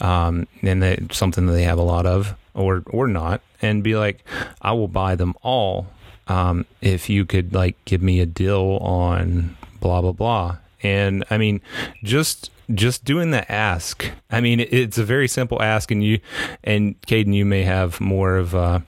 [0.00, 3.96] um, and they, something that they have a lot of, or or not, and be
[3.96, 4.24] like,
[4.60, 5.88] I will buy them all
[6.28, 10.58] um, if you could like give me a deal on blah blah blah.
[10.82, 11.60] And I mean,
[12.02, 14.10] just just doing the ask.
[14.30, 16.20] I mean, it's a very simple ask, and you
[16.62, 18.82] and Cayden, you may have more of a,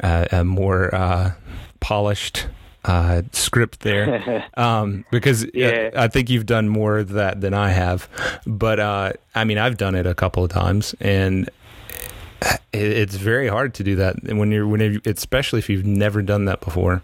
[0.00, 1.32] a, a more uh,
[1.80, 2.46] polished
[2.84, 5.90] uh, script there um, because yeah.
[5.94, 8.08] I, I think you've done more of that than I have.
[8.46, 11.50] But uh, I mean, I've done it a couple of times, and
[12.72, 16.46] it's very hard to do that when you're when you, especially if you've never done
[16.46, 17.02] that before.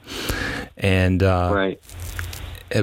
[0.76, 1.80] And uh, right,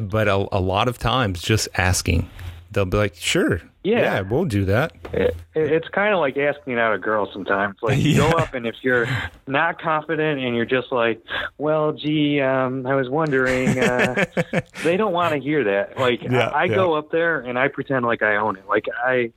[0.01, 2.29] but a, a lot of times just asking
[2.73, 4.93] they'll be like, sure, yeah, yeah we'll do that.
[5.11, 7.75] It, it's kind of like asking out a girl sometimes.
[7.81, 8.31] Like you yeah.
[8.31, 9.07] go up and if you're
[9.45, 11.21] not confident and you're just like,
[11.57, 14.25] well, gee, um, I was wondering, uh,
[14.83, 15.97] they don't want to hear that.
[15.97, 18.67] Like yeah, I, I go up there and I pretend like I own it.
[18.67, 19.31] Like I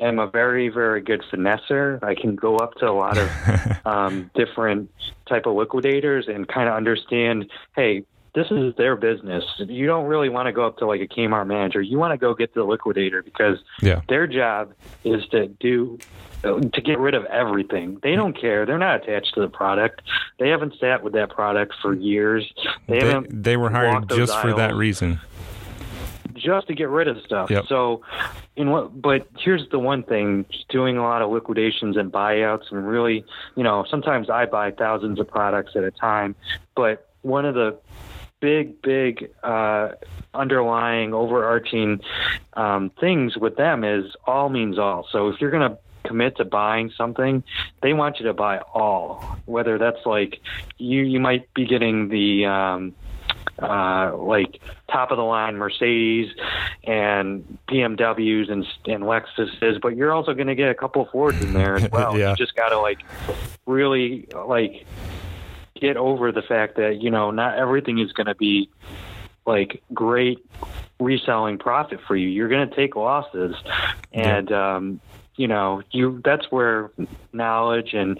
[0.00, 2.02] am a very, very good finesser.
[2.02, 3.30] I can go up to a lot of
[3.86, 4.90] um, different
[5.28, 8.04] type of liquidators and kind of understand, hey,
[8.34, 9.44] this is their business.
[9.58, 11.80] You don't really want to go up to like a Kmart manager.
[11.80, 14.00] You want to go get the liquidator because yeah.
[14.08, 14.74] their job
[15.04, 15.98] is to do
[16.42, 17.98] to get rid of everything.
[18.02, 18.66] They don't care.
[18.66, 20.02] They're not attached to the product.
[20.38, 22.52] They haven't sat with that product for years.
[22.86, 23.42] They, they haven't.
[23.42, 25.20] They were hired just for that reason.
[26.34, 27.48] Just to get rid of stuff.
[27.48, 27.66] Yep.
[27.68, 28.02] So,
[28.56, 29.00] in what?
[29.00, 33.24] But here's the one thing: doing a lot of liquidations and buyouts, and really,
[33.56, 36.34] you know, sometimes I buy thousands of products at a time.
[36.74, 37.78] But one of the
[38.44, 39.92] big, big uh,
[40.34, 41.98] underlying, overarching
[42.52, 45.08] um, things with them is all means all.
[45.10, 47.42] So if you're going to commit to buying something,
[47.80, 49.38] they want you to buy all.
[49.46, 50.42] Whether that's like
[50.76, 52.94] you, you might be getting the um,
[53.58, 56.30] uh, like top of the line Mercedes
[56.86, 61.42] and BMWs and and Lexuses, but you're also going to get a couple of Fords
[61.42, 62.18] in there as well.
[62.18, 62.32] yeah.
[62.32, 63.00] You just got to like
[63.64, 64.84] really like
[65.80, 68.70] get over the fact that you know not everything is going to be
[69.46, 70.38] like great
[71.00, 72.28] reselling profit for you.
[72.28, 73.54] You're going to take losses,
[74.12, 75.00] and um,
[75.36, 76.90] you know you that's where
[77.32, 78.18] knowledge and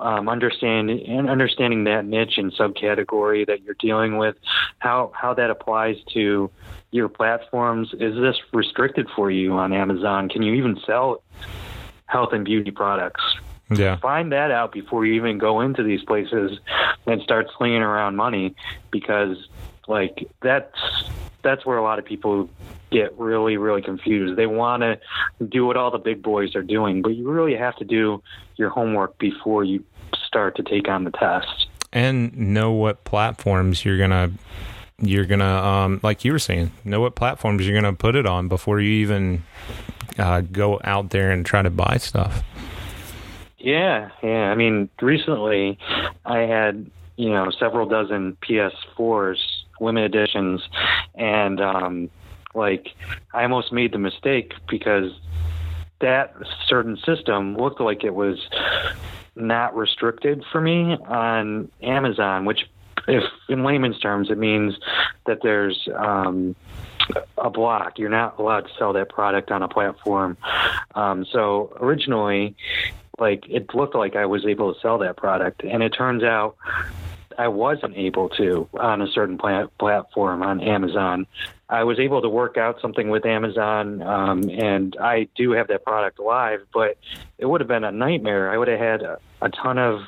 [0.00, 4.36] um, understanding and understanding that niche and subcategory that you're dealing with,
[4.78, 6.50] how how that applies to
[6.90, 7.92] your platforms.
[7.94, 10.28] Is this restricted for you on Amazon?
[10.28, 11.22] Can you even sell
[12.06, 13.22] health and beauty products?
[13.70, 13.96] Yeah.
[13.96, 16.58] Find that out before you even go into these places
[17.06, 18.54] and start slinging around money
[18.90, 19.36] because
[19.86, 20.78] like that's
[21.42, 22.48] that's where a lot of people
[22.90, 24.36] get really really confused.
[24.36, 24.98] They want to
[25.46, 28.22] do what all the big boys are doing, but you really have to do
[28.56, 29.84] your homework before you
[30.26, 34.30] start to take on the test and know what platforms you're going to
[35.00, 38.16] you're going to um like you were saying, know what platforms you're going to put
[38.16, 39.42] it on before you even
[40.18, 42.42] uh, go out there and try to buy stuff.
[43.58, 44.50] Yeah, yeah.
[44.50, 45.78] I mean, recently
[46.24, 49.38] I had you know several dozen PS4s,
[49.80, 50.62] limited editions,
[51.14, 52.10] and um,
[52.54, 52.94] like
[53.34, 55.12] I almost made the mistake because
[56.00, 56.34] that
[56.68, 58.38] certain system looked like it was
[59.34, 62.68] not restricted for me on Amazon, which,
[63.06, 64.76] if in layman's terms, it means
[65.26, 66.54] that there's um,
[67.36, 67.98] a block.
[67.98, 70.36] You're not allowed to sell that product on a platform.
[70.94, 72.54] Um, so originally,
[73.20, 76.56] like it looked like I was able to sell that product, and it turns out
[77.38, 81.26] I wasn't able to on a certain plat- platform on Amazon.
[81.68, 85.84] I was able to work out something with Amazon, um, and I do have that
[85.84, 86.96] product live, but
[87.36, 88.50] it would have been a nightmare.
[88.50, 90.00] I would have had a, a ton of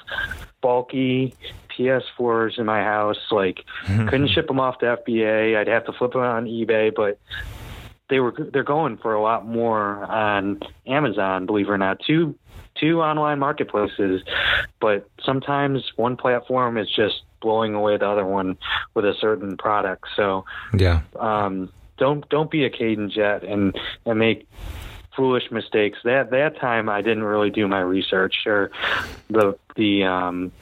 [0.62, 1.34] bulky
[1.76, 3.18] PS4s in my house.
[3.30, 3.64] Like,
[4.08, 5.56] couldn't ship them off to FBA.
[5.56, 7.18] I'd have to flip them on eBay, but
[8.08, 12.00] they were they're going for a lot more on Amazon, believe it or not.
[12.04, 12.34] Two
[12.80, 14.22] two online marketplaces,
[14.80, 18.56] but sometimes one platform is just blowing away the other one
[18.94, 20.06] with a certain product.
[20.16, 20.44] So
[20.76, 24.48] yeah, um, don't don't be a Cayden Jett and and make
[25.14, 25.98] foolish mistakes.
[26.04, 28.70] That that time I didn't really do my research or
[29.28, 30.52] the the um,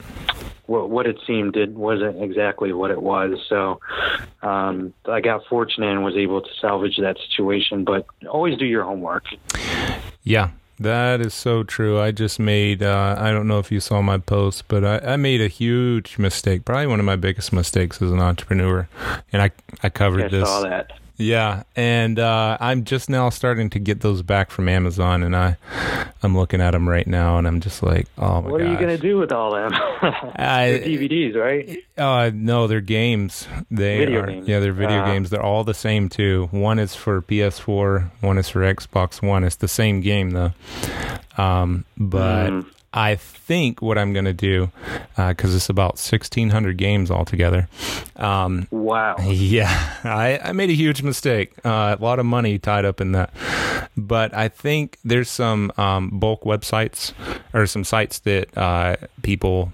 [0.65, 3.39] what, what it seemed did wasn't exactly what it was.
[3.47, 3.79] So
[4.41, 7.83] um, I got fortunate and was able to salvage that situation.
[7.83, 9.25] But always do your homework.
[10.23, 10.49] Yeah,
[10.79, 11.99] that is so true.
[11.99, 15.15] I just made, uh, I don't know if you saw my post, but I, I,
[15.17, 16.63] made a huge mistake.
[16.65, 18.87] Probably one of my biggest mistakes as an entrepreneur.
[19.33, 19.51] And I,
[19.83, 20.47] I covered I this.
[21.21, 25.57] Yeah, and uh, I'm just now starting to get those back from Amazon, and I,
[26.23, 28.51] I'm looking at them right now, and I'm just like, oh my god.
[28.51, 28.79] What are you gosh.
[28.79, 29.71] gonna do with all them?
[29.73, 31.77] I- They're DVDs, right?
[31.97, 33.49] Uh, no, they're games.
[33.69, 34.27] They Video are.
[34.27, 34.47] games.
[34.47, 35.05] Yeah, they're video Ah.
[35.07, 35.29] games.
[35.29, 36.47] They're all the same too.
[36.51, 38.09] One is for PS4.
[38.21, 39.43] One is for Xbox One.
[39.43, 40.53] It's the same game though.
[41.37, 42.65] Um, but Mm.
[42.93, 44.71] I think what I'm gonna do,
[45.15, 47.67] because it's about 1,600 games altogether.
[48.15, 49.17] Um, Wow.
[49.27, 51.53] yeah, I, I made a huge mistake.
[51.63, 53.31] Uh, a lot of money tied up in that.
[53.95, 57.13] But I think there's some um, bulk websites
[57.53, 59.71] or some sites that uh, people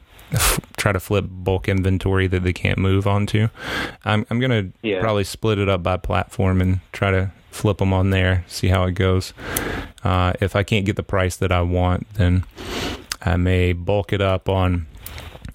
[0.78, 3.48] try to flip bulk inventory that they can't move onto.
[4.04, 5.00] I'm, I'm going to Yeah.
[5.00, 8.84] probably split it up by platform and try to flip them on there, see how
[8.86, 9.34] it goes.
[10.04, 12.44] Uh, if I can't get the price that I want, then
[13.22, 14.88] I may bulk it up on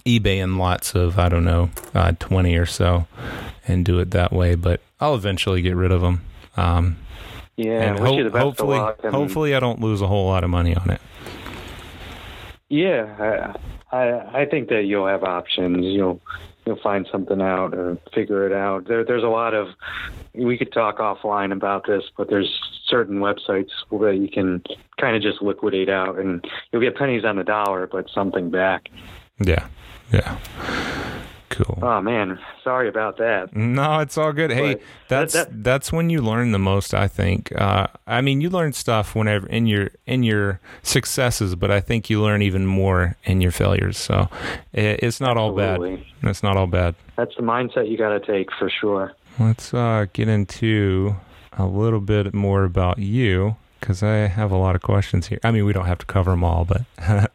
[0.05, 3.07] eBay in lots of I don't know uh, twenty or so,
[3.67, 4.55] and do it that way.
[4.55, 6.21] But I'll eventually get rid of them.
[6.57, 6.97] Um,
[7.57, 7.97] Yeah.
[7.97, 8.99] ho- you the best hopefully, of luck.
[9.03, 11.01] I mean, hopefully I don't lose a whole lot of money on it.
[12.69, 13.53] Yeah,
[13.91, 15.83] I, I I think that you'll have options.
[15.85, 16.21] You'll
[16.65, 18.87] you'll find something out or figure it out.
[18.87, 19.67] There there's a lot of
[20.33, 24.63] we could talk offline about this, but there's certain websites that you can
[24.99, 28.89] kind of just liquidate out, and you'll get pennies on the dollar, but something back.
[29.39, 29.67] Yeah,
[30.11, 30.37] yeah,
[31.51, 31.77] cool.
[31.81, 33.55] Oh man, sorry about that.
[33.55, 34.51] No, it's all good.
[34.51, 36.93] Hey, But that's that- that's when you learn the most.
[36.93, 37.51] I think.
[37.55, 42.09] Uh, I mean, you learn stuff whenever in your in your successes, but I think
[42.09, 43.97] you learn even more in your failures.
[43.97, 44.29] So
[44.73, 45.75] it, it's not all bad.
[45.75, 46.07] Absolutely.
[46.23, 46.95] It's not all bad.
[47.15, 49.13] That's the mindset you got to take for sure.
[49.39, 51.15] Let's uh, get into
[51.57, 55.39] a little bit more about you because I have a lot of questions here.
[55.43, 57.31] I mean, we don't have to cover them all, but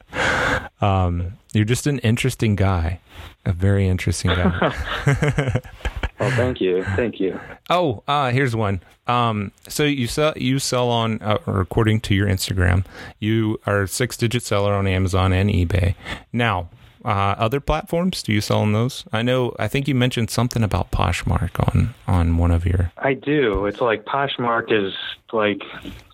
[0.80, 3.00] um, you're just an interesting guy,
[3.44, 4.72] a very interesting guy.
[6.18, 7.38] Well, thank you, thank you.
[7.68, 8.80] oh, uh, here's one.
[9.07, 12.86] Um, so you sell you sell on, uh, or according to your Instagram,
[13.20, 15.94] you are a six digit seller on Amazon and eBay.
[16.32, 16.70] Now,
[17.04, 19.04] uh, other platforms, do you sell on those?
[19.12, 19.54] I know.
[19.59, 22.92] I think you mentioned something about Poshmark on on one of your.
[22.96, 23.66] I do.
[23.66, 24.94] It's like Poshmark is
[25.32, 25.61] like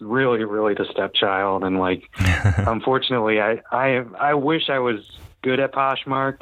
[0.00, 4.98] really, really the stepchild, and like unfortunately, I I I wish I was
[5.42, 6.38] good at Poshmark,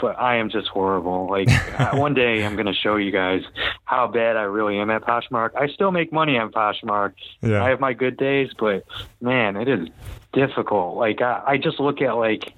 [0.00, 1.28] but I am just horrible.
[1.30, 1.48] Like
[1.94, 3.42] one day, I'm gonna show you guys
[3.84, 5.50] how bad I really am at Poshmark.
[5.56, 7.12] I still make money on Poshmark.
[7.42, 7.62] Yeah.
[7.62, 8.84] I have my good days, but
[9.20, 9.88] man, it is
[10.32, 10.96] difficult.
[10.96, 12.52] Like I, I just look at like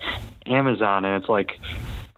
[0.46, 1.58] Amazon, and it's like.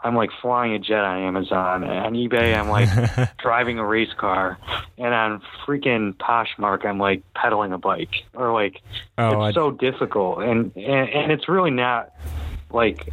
[0.05, 1.85] I'm like flying a jet on Amazon.
[1.85, 2.89] On eBay, I'm like
[3.39, 4.59] driving a race car,
[4.99, 8.81] and on freaking Poshmark, I'm like pedaling a bike, or like
[9.16, 12.11] Oh, it's I- so difficult, and, and and it's really not
[12.73, 13.11] like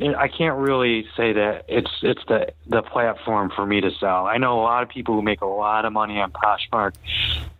[0.00, 4.26] I can't really say that it's it's the the platform for me to sell.
[4.26, 6.92] I know a lot of people who make a lot of money on Poshmark,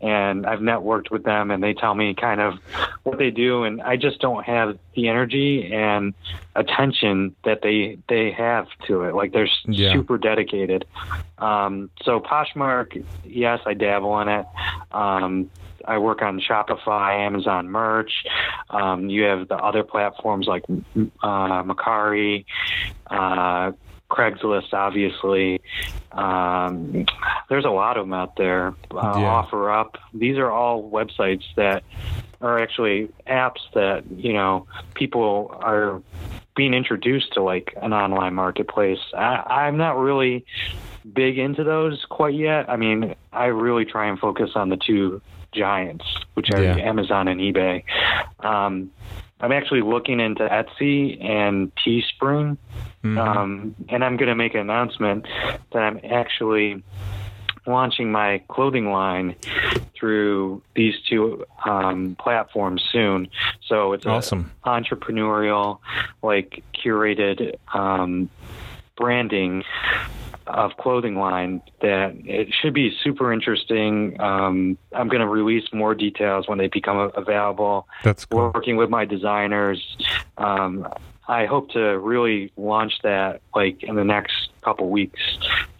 [0.01, 2.55] and I've networked with them, and they tell me kind of
[3.03, 6.15] what they do, and I just don't have the energy and
[6.55, 9.15] attention that they they have to it.
[9.15, 9.93] Like they're Yeah.
[9.93, 10.85] super dedicated.
[11.39, 14.47] Um, so Poshmark, yes, I dabble in it.
[14.93, 15.51] Um,
[15.85, 18.25] I work on Shopify, Amazon merch.
[18.71, 22.45] Um, you have the other platforms like uh, Mercari,
[23.09, 23.73] uh,
[24.11, 25.61] Craigslist, obviously.
[26.13, 27.07] Um,
[27.49, 28.75] there's a lot of them out there.
[28.91, 29.45] Uh, Yeah.
[29.45, 29.97] OfferUp.
[30.15, 31.85] These are all websites that
[32.41, 36.01] are actually apps that you know people are
[36.55, 38.99] being introduced to like an online marketplace.
[39.17, 40.45] I, I'm not really
[41.13, 42.69] big into those quite yet.
[42.69, 45.21] I mean, I really try and focus on the two
[45.53, 46.77] giants, which are Yeah.
[46.77, 47.85] Amazon and eBay.
[48.41, 48.91] Um,
[49.41, 52.57] I'm actually looking into Etsy and Teespring,
[53.05, 53.19] Mhm.
[53.19, 55.27] um, and I'm going to make an announcement
[55.73, 56.83] that I'm actually
[57.67, 59.37] launching my clothing line
[59.95, 63.29] through these two um, platforms soon.
[63.67, 64.51] So it's awesome.
[64.65, 65.79] entrepreneurial,
[66.23, 68.29] like curated um,
[68.97, 69.65] branding
[70.49, 74.21] of clothing line that it should be super interesting.
[74.21, 77.87] Um, I'm going to release more details when they become available.
[78.03, 78.51] That's cool.
[78.55, 79.97] Working with my designers,
[80.37, 80.87] um,
[81.29, 85.21] I hope to really launch that like in the next couple weeks.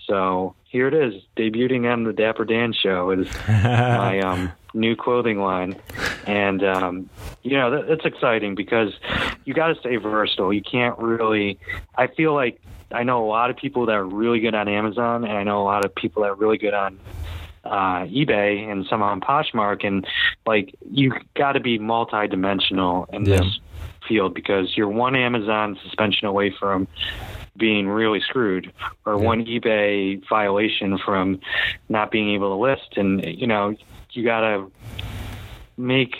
[0.07, 5.41] So here it is, debuting on the Dapper Dan show is my um, new clothing
[5.41, 5.77] line,
[6.27, 7.11] and um,
[7.43, 8.93] you know that, that's exciting because
[9.45, 10.53] you got to stay versatile.
[10.53, 11.59] You can't really.
[11.97, 12.61] I feel like
[12.91, 15.61] I know a lot of people that are really good on Amazon, and I know
[15.61, 16.99] a lot of people that are really good on
[17.65, 20.07] uh, eBay and some on Poshmark, and
[20.47, 23.39] like you got to be multi-dimensional in Yeah.
[23.39, 23.61] this
[24.07, 26.89] field because you're one Amazon suspension away from
[27.59, 28.73] being really screwed
[29.05, 29.27] or Yeah.
[29.27, 31.41] one eBay violation from
[31.91, 32.97] not being able to list.
[32.97, 33.75] And, you know,
[34.13, 34.71] you got to
[35.77, 36.17] make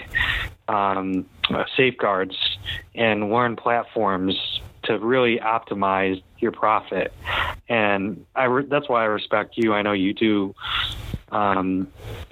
[0.69, 1.25] um,
[1.77, 2.37] safeguards
[2.95, 7.13] and learn platforms to really optimize your profit.
[7.69, 9.73] And I re- that's why I respect you.
[9.73, 10.55] I know you do
[11.31, 11.89] um,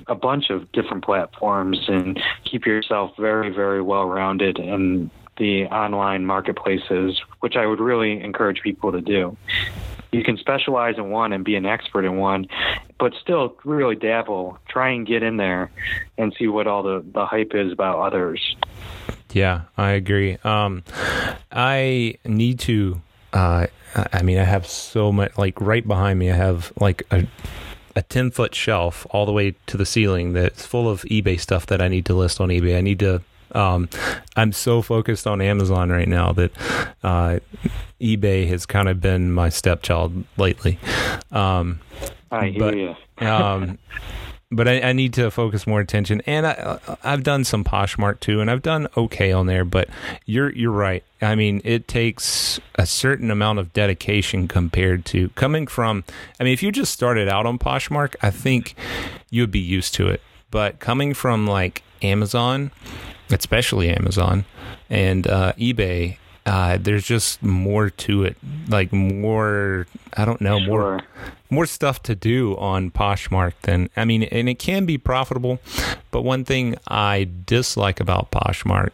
[0.07, 6.25] a bunch of different platforms and keep yourself very, very well rounded in the online
[6.25, 9.37] marketplaces, which I would really encourage people to do.
[10.13, 12.47] You can specialize in one and be an expert in one,
[12.99, 14.59] but still really dabble.
[14.69, 15.71] Try and get in there
[16.17, 18.57] and see what all the, the hype is about others.
[19.33, 20.39] Yeah, I agree.
[20.45, 20.85] Um,
[21.53, 23.03] I need to.
[23.37, 23.67] Uh,
[24.13, 25.37] I mean, I have so much.
[25.37, 27.27] Like right behind me, I have like a
[27.95, 31.67] a ten foot shelf all the way to the ceiling that's full of eBay stuff
[31.67, 32.77] that I need to list on eBay.
[32.77, 33.23] I need to.
[33.53, 33.89] Um,
[34.37, 36.51] I'm so focused on Amazon right now that
[37.05, 37.39] uh,
[38.01, 40.79] eBay has kind of been my stepchild lately.
[41.31, 41.81] Um,
[42.31, 42.97] I hear But- you.
[43.27, 43.79] um,
[44.57, 46.23] but I, I need to focus more attention.
[46.27, 49.65] And I, I've done some Poshmark too, and I've done okay on there.
[49.65, 49.89] But
[50.25, 51.05] you're you're right.
[51.21, 56.05] I mean, it takes a certain amount of dedication compared to coming from.
[56.41, 58.75] I mean, if you just started out on Poshmark, I think
[59.31, 60.21] you'd be used to it.
[60.51, 62.71] But coming from like Amazon,
[63.31, 64.45] especially Amazon
[64.89, 66.19] and uh, eBay.
[66.47, 68.37] Uh, there's just more to it,
[68.69, 69.87] like more.
[70.17, 71.03] I don't know, more
[71.51, 75.59] more stuff to do on Poshmark than I mean, and it can be profitable.
[76.13, 78.91] But one thing I dislike about Poshmark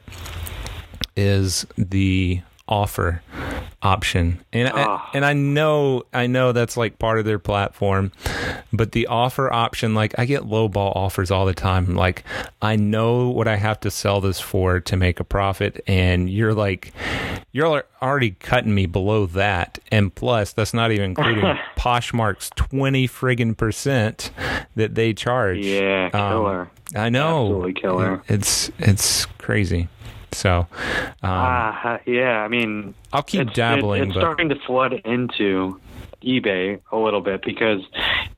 [1.14, 3.22] is the offer
[3.82, 5.10] option, and I, Ah.
[5.12, 8.12] and I know I know that's like part of their platform,
[8.72, 11.94] but the offer option, like I get lowball offers all the time.
[11.96, 12.22] Like
[12.62, 16.54] I know what I have to sell this for to make a profit, and you're
[16.54, 16.92] like
[17.50, 21.42] you're already cutting me below that, and plus that's not even including
[21.76, 24.30] Poshmark's twenty friggin' percent
[24.76, 25.58] that they charge.
[25.58, 26.70] Yeah, Um, killer.
[26.94, 27.46] I know.
[27.46, 28.22] Absolutely killer.
[28.28, 29.88] It's it's crazy.
[30.32, 30.66] So um,
[31.22, 32.42] ah, yeah.
[32.42, 35.80] I mean, I'll keep it's, dabbling, It, it's but starting to flood into
[36.22, 37.80] eBay a little bit because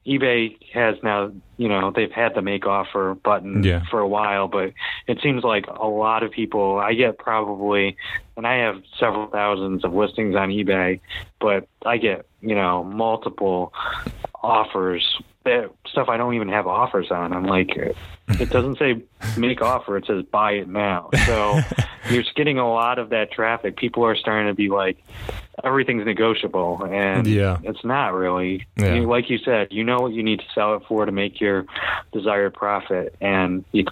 [0.06, 3.84] eBay has now, you know, they've had the make offer button Yeah.
[3.90, 4.72] for a while, but
[5.06, 6.78] it seems like a lot of people.
[6.78, 7.96] I get probably,
[8.36, 11.00] and I have several thousands of listings on eBay,
[11.40, 13.72] but I get, you know, multiple
[14.42, 15.18] offers.
[15.44, 17.32] That stuff I don't even have offers on.
[17.34, 19.02] I'm like, it doesn't say
[19.36, 21.10] make offer; it says buy it now.
[21.26, 21.60] So
[22.10, 23.76] you're getting a lot of that traffic.
[23.76, 24.96] People are starting to be like,
[25.62, 27.58] everything's negotiable, and Yeah.
[27.62, 28.66] it's not really.
[28.76, 28.94] Yeah.
[28.94, 31.40] You- like you said, you know what you need to sell it for to make
[31.42, 31.66] your
[32.12, 33.84] desired profit, and you,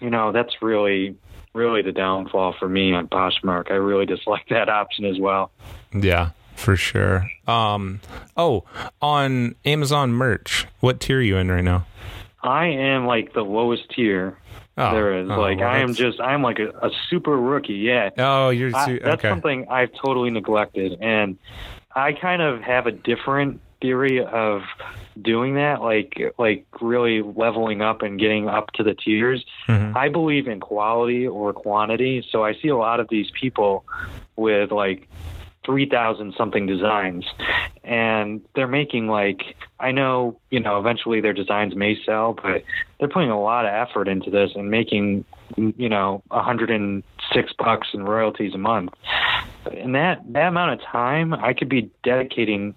[0.00, 1.16] you know that's really,
[1.52, 3.70] really the downfall for me on Poshmark.
[3.70, 5.50] I really dislike that option as well.
[5.92, 7.28] yeah, for sure.
[7.46, 8.00] Um,
[8.36, 8.64] oh,
[9.02, 11.86] on Amazon merch, what tier are you in right now?
[12.42, 14.38] I am like the lowest tier
[14.76, 15.30] Oh, there is.
[15.30, 17.74] oh, like well, I am just, I'm like a, a super rookie.
[17.74, 18.10] Yeah.
[18.18, 19.28] Oh, you're I, su- that's okay.
[19.30, 21.38] something I've totally neglected, and
[21.94, 24.62] I kind of have a different theory of
[25.22, 29.44] doing that, like like really leveling up and getting up to the tiers.
[29.68, 29.94] Mhm.
[29.96, 33.84] I believe in quality or quantity, so I see a lot of these people
[34.34, 35.08] with like
[35.64, 37.24] three thousand something designs,
[37.82, 42.64] and they're making like I know you know eventually their designs may sell, but
[42.98, 45.24] they're putting a lot of effort into this and making
[45.56, 47.02] you know a hundred and
[47.32, 48.92] six bucks in royalties a month.
[49.72, 52.74] In that that amount of time, I could be dedicating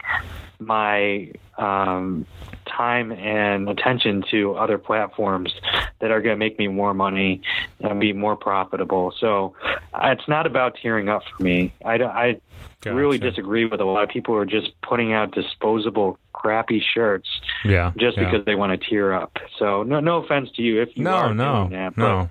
[0.60, 2.26] my um,
[2.66, 5.54] time and attention to other platforms
[6.00, 7.42] that are going to make me more money
[7.80, 9.14] and be more profitable.
[9.20, 9.56] So
[9.94, 11.74] uh, it's not about tiering up for me.
[11.84, 12.42] I, I
[12.86, 17.28] really disagree with a lot of people who are just putting out disposable crappy shirts
[17.66, 18.26] Yeah, just yeah.
[18.26, 19.38] because they want to tier up.
[19.58, 22.30] So no no offense to you if you no, are no, doing that, no.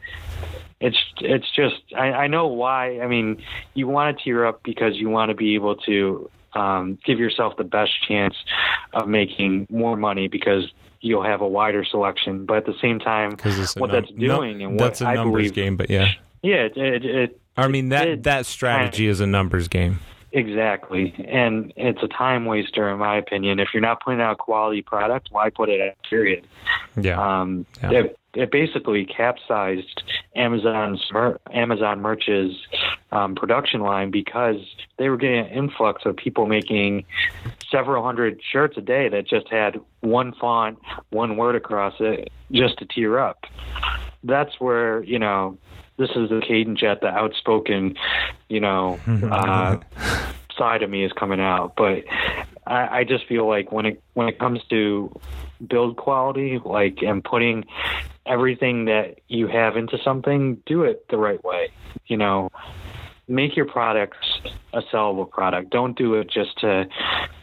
[0.80, 3.00] it's it's just I, I know why.
[3.00, 3.42] I mean,
[3.74, 7.56] you want to tier up because you want to be able to um, give yourself
[7.56, 8.34] the best chance
[8.92, 10.64] of making more money because
[11.00, 12.46] you'll have a wider selection.
[12.46, 15.00] But at the same time, Because it's a what num- that's doing and what that's
[15.02, 15.76] a I numbers believe, game.
[15.76, 16.08] But yeah,
[16.42, 20.00] yeah, it, it, it I mean that it- that strategy is a numbers game.
[20.32, 21.14] Exactly.
[21.28, 23.58] And it's a time waster, in my opinion.
[23.58, 26.46] If you're not putting out quality product, why put it out, period?
[27.00, 27.90] Yeah, Um, Yeah.
[27.92, 30.02] it, it basically capsized
[30.34, 31.10] Amazon's
[31.52, 32.54] Amazon Merch's
[33.10, 34.56] um, production line because
[34.98, 37.04] they were getting an influx of people making
[37.70, 40.78] several hundred shirts a day that just had one font,
[41.10, 43.44] one word across it, just to tier up.
[44.22, 45.56] That's where you know
[45.96, 47.96] this is the Cayden Jett, the outspoken,
[48.48, 49.78] you know, uh,
[50.56, 51.72] side of me is coming out.
[51.76, 52.04] But
[52.66, 55.18] I, I just feel like when it when it comes to
[55.66, 57.64] build quality, like and putting
[58.26, 61.70] everything that you have into something, do it the right way.
[62.06, 62.50] You know,
[63.28, 64.18] make your products
[64.72, 65.70] a sellable product.
[65.70, 66.86] Don't do it just to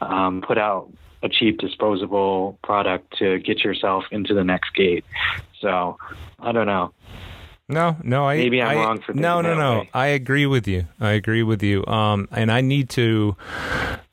[0.01, 0.91] um, put out
[1.23, 5.05] a cheap disposable product to get yourself into the next gate.
[5.61, 5.97] So
[6.39, 6.93] I don't know.
[7.69, 9.79] No, no, I maybe I'm I, wrong for no, no, no.
[9.79, 9.89] Way.
[9.93, 10.85] I agree with you.
[10.99, 11.85] I agree with you.
[11.85, 13.37] Um, and I need to.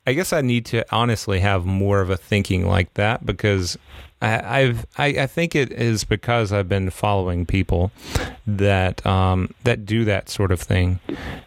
[0.07, 3.77] I guess I need to honestly have more of a thinking like that because
[4.21, 7.91] I, I've I, I think it is because I've been following people
[8.45, 10.99] that um, that do that sort of thing,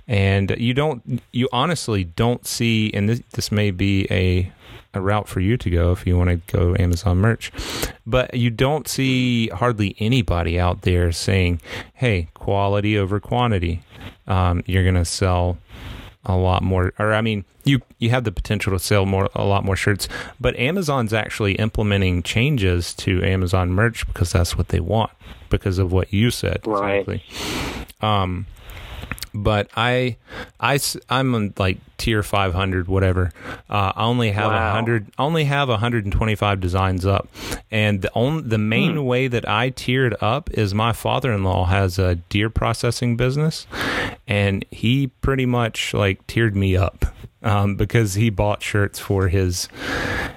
[0.09, 4.53] and you don't you honestly don't see, and this this may be a
[4.93, 7.51] a route for you to go if you want to go Amazon merch.
[8.07, 11.61] But you don't see hardly anybody out there saying,
[11.95, 13.83] "Hey, quality over quantity."
[14.27, 15.59] Um, you're to sell
[16.25, 19.45] a lot more, or I mean, you you have the potential to sell more a
[19.45, 20.09] lot more shirts.
[20.41, 25.11] But Amazon's actually implementing changes to Amazon merch because that's what they want
[25.51, 26.61] because of what you said.
[26.67, 27.07] Right.
[27.07, 27.23] Exactly.
[28.01, 28.47] Um,
[29.35, 30.17] but I,
[30.61, 30.79] I,
[31.11, 33.33] I'm on like tier 500, whatever.
[33.69, 34.73] Uh, I only have a Wow.
[34.73, 37.29] hundred, only have 125 designs up,
[37.71, 39.05] and the only the main Hmm.
[39.05, 43.67] way that I tiered up is my father-in-law has a deer processing business,
[44.29, 47.05] and he pretty much like tiered me up
[47.43, 49.69] um, because he bought shirts for his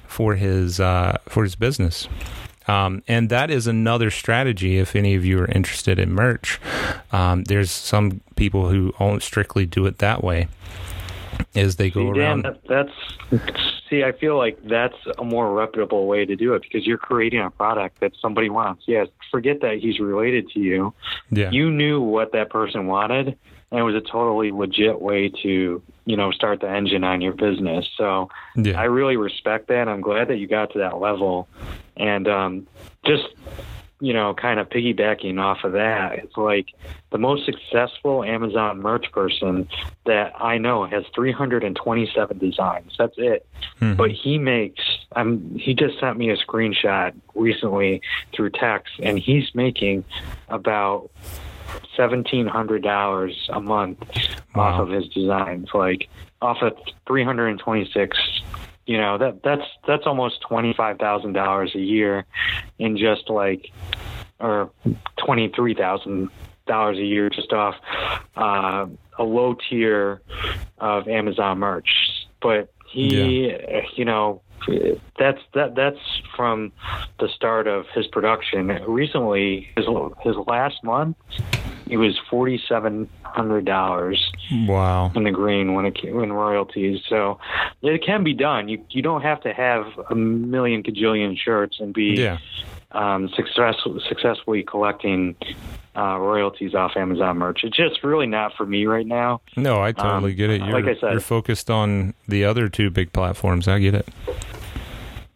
[0.06, 2.08] for his uh, for his business.
[2.68, 6.60] Um, and that is another strategy if any of you are interested in merch.
[7.10, 10.48] Um, there's some people who only strictly do it that way.
[11.54, 12.44] Is they go See, Dan, around.
[12.44, 13.40] that, that's
[13.88, 14.02] see.
[14.02, 17.50] I feel like that's a more reputable way to do it because you're creating a
[17.50, 18.84] product that somebody wants.
[18.86, 20.92] Yes, forget that he's related to you.
[21.30, 21.50] Yeah.
[21.50, 23.38] You knew what that person wanted,
[23.70, 27.34] and it was a totally legit way to you know start the engine on your
[27.34, 27.86] business.
[27.96, 28.80] So yeah.
[28.80, 29.88] I really respect that.
[29.88, 31.48] I'm glad that you got to that level,
[31.96, 32.66] and um,
[33.04, 33.26] just
[34.00, 36.68] you know, kind of piggybacking off of that, it's like
[37.10, 39.68] the most successful Amazon merch person
[40.06, 42.94] that I know has 327 designs.
[42.96, 43.46] That's it.
[43.80, 43.96] Mhm.
[43.96, 44.82] But he makes.
[45.16, 48.00] Um, he just sent me a screenshot recently
[48.32, 50.04] through text, and he's making
[50.48, 51.10] about
[51.96, 53.98] seventeen hundred dollars a month
[54.54, 54.62] Wow.
[54.62, 55.68] off of his designs.
[55.74, 56.08] Like
[56.40, 58.16] off of 326
[58.86, 62.24] you know that that's that's almost twenty five thousand dollars a year
[62.78, 63.70] in just like
[64.40, 64.70] or
[65.18, 66.30] twenty three thousand
[66.66, 67.74] dollars a year just off
[68.36, 68.86] uh,
[69.18, 70.22] a low tier
[70.78, 71.88] of Amazon merch.
[72.40, 73.52] But he,
[73.96, 74.40] you know,
[75.18, 75.98] that's that that's
[76.36, 76.72] from
[77.18, 78.68] the start of his production.
[78.86, 79.86] Recently, his
[80.22, 81.16] his last month,
[81.86, 84.30] he was forty seven hundred dollars
[84.66, 85.10] wow.
[85.14, 87.00] in the green when it when royalties.
[87.08, 87.38] So
[87.82, 88.68] it can be done.
[88.68, 92.38] You you don't have to have a million cajillion shirts and be Yeah.
[92.92, 93.76] Um, success,
[94.08, 95.36] successfully collecting
[95.96, 97.64] uh, royalties off Amazon merch.
[97.64, 99.40] It's just really not for me right now.
[99.56, 100.62] No, I totally Um, get it.
[100.62, 103.66] You're, like I said- you're focused on the other two big platforms.
[103.68, 104.08] I get it.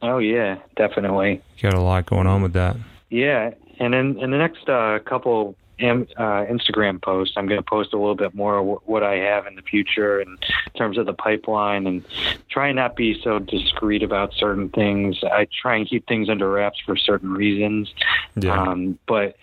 [0.01, 1.41] Oh yeah, definitely.
[1.59, 2.77] You got a lot going on with that.
[3.11, 7.33] Yeah, and in in the next uh, couple am, uh, Instagram post.
[7.37, 9.63] I'm going to post a little bit more of wh- what I have in the
[9.63, 10.39] future in
[10.77, 12.05] terms of the pipeline, and
[12.49, 15.19] try and not be so discreet about certain things.
[15.25, 17.93] I try and keep things under wraps for certain reasons.
[18.37, 18.61] Yeah.
[18.61, 19.37] Um, but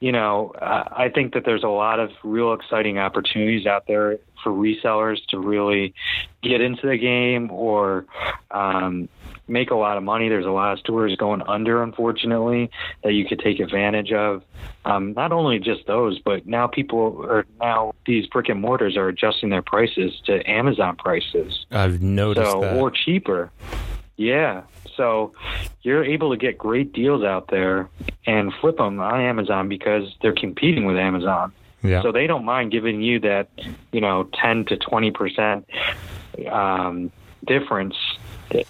[0.00, 4.18] you know, I I think that there's a lot of real exciting opportunities out there
[4.42, 5.94] for resellers to really
[6.42, 8.04] get into the game or
[8.50, 9.08] um,
[9.48, 10.28] make a lot of money.
[10.28, 12.70] There's a lot of stores going under, unfortunately,
[13.02, 14.42] that you could take advantage of.
[14.84, 19.08] Um, not only just those, but now people are now these brick and mortars are
[19.08, 22.76] adjusting their prices to Amazon prices I've noticed so that.
[22.76, 23.50] or cheaper.
[24.16, 24.62] Yeah,
[24.98, 25.32] so
[25.82, 27.88] you're able to get great deals out there
[28.26, 31.52] and flip them on Amazon because they're competing with Amazon.
[31.82, 32.02] yeah.
[32.02, 33.48] So they don't mind giving you that,
[33.92, 35.68] you know, 10 to 20 percent
[36.50, 37.12] um,
[37.46, 37.96] difference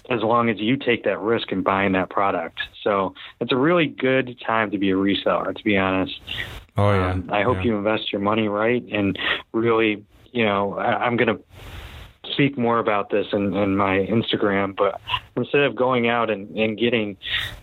[0.09, 2.59] as long as you take that risk in buying that product.
[2.83, 6.19] So it's a really good time to be a reseller, to be honest.
[6.77, 7.11] oh yeah.
[7.11, 7.63] Um, I hope yeah.
[7.63, 9.17] you invest your money right and
[9.51, 11.43] really, you know, I, I'm going to
[12.31, 15.01] speak more about this in, in my Instagram, but
[15.35, 17.17] instead of going out and, and getting,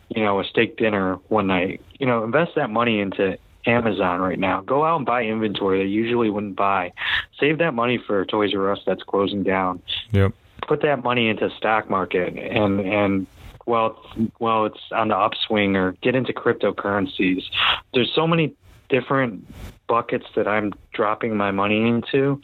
[0.08, 4.38] you know, a steak dinner one night, you know, invest that money into Amazon right
[4.38, 4.60] now.
[4.60, 6.92] Go out and buy inventory that you usually wouldn't buy.
[7.38, 9.82] Save that money for Toys R Us that's closing down.
[10.12, 10.32] Yep.
[10.66, 13.26] Put that money into stock market and and
[13.66, 14.00] well
[14.38, 17.42] well it's on the upswing or get into cryptocurrencies.
[17.94, 18.54] There's so many
[18.88, 19.46] different
[19.86, 22.40] buckets that I'm dropping my money into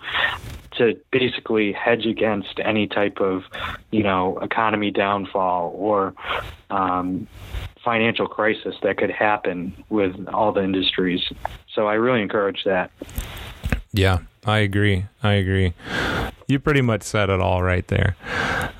[0.77, 3.45] to basically hedge against any type of,
[3.91, 6.15] you know, economy downfall or
[6.71, 7.27] um,
[7.85, 11.21] financial crisis that could happen with all the industries.
[11.75, 12.91] So I really encourage that.
[13.93, 15.07] Yeah, I agree.
[15.23, 15.75] I agree.
[16.53, 18.15] You pretty much said it all right there.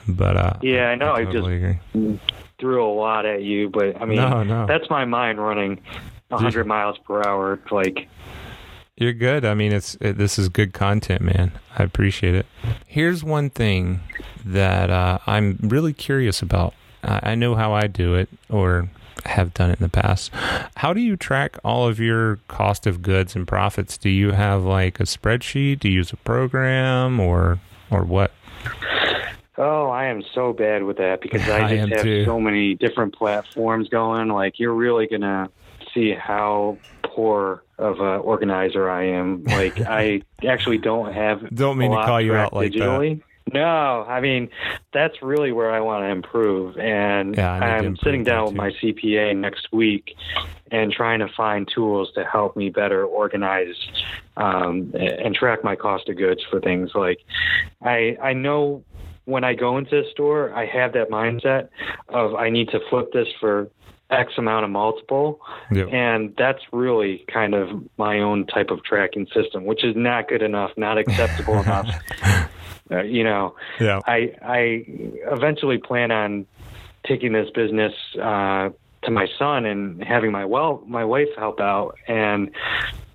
[0.07, 1.15] But uh, yeah, I know.
[1.15, 2.21] I, totally just agree.
[2.61, 4.67] threw a lot at you, but I mean, No, no.
[4.67, 5.81] that's my mind running
[6.29, 7.59] 100 miles per hour.
[7.71, 8.09] Like,
[8.97, 9.47] You're good.
[9.47, 11.53] I mean, it's it, this is good content, man.
[11.79, 12.45] I appreciate it.
[12.87, 14.01] Here's one thing
[14.45, 16.75] that uh, I'm really curious about.
[17.03, 18.91] I I know how I do it, or
[19.25, 20.31] have done it in the past.
[20.77, 23.97] How do you track all of your cost of goods and profits?
[23.99, 25.81] Do you have like a spreadsheet?
[25.81, 28.33] Do you use a program, or or what?
[29.59, 32.25] oh, I am so bad with that because I I just am have too.
[32.25, 34.29] so many different platforms going.
[34.29, 35.51] Like, you're really going to
[35.95, 39.45] see how poor of a organizer I am.
[39.45, 41.55] Like, I actually don't have.
[41.55, 43.21] Don't mean to call you out like that.
[43.53, 44.49] No, I mean
[44.93, 48.71] that's really where I want to improve, and Yeah, I'm improve sitting down with my
[48.71, 50.15] CPA next week
[50.71, 53.75] and trying to find tools to help me better organize
[54.37, 56.91] um, and track my cost of goods for things.
[56.95, 57.19] Like
[57.83, 58.85] I I know
[59.25, 61.69] when I go into a store, I have that mindset
[62.09, 63.69] of I need to flip this for
[64.11, 65.89] X amount of multiple, Yep.
[65.91, 70.43] and that's really kind of my own type of tracking system, which is not good
[70.43, 71.89] enough, not acceptable enough.
[72.93, 74.01] Uh, you know, Yeah.
[74.07, 74.85] I I
[75.33, 76.47] eventually plan on
[77.07, 78.71] taking this business uh,
[79.03, 82.51] to my son and having my well my wife help out, and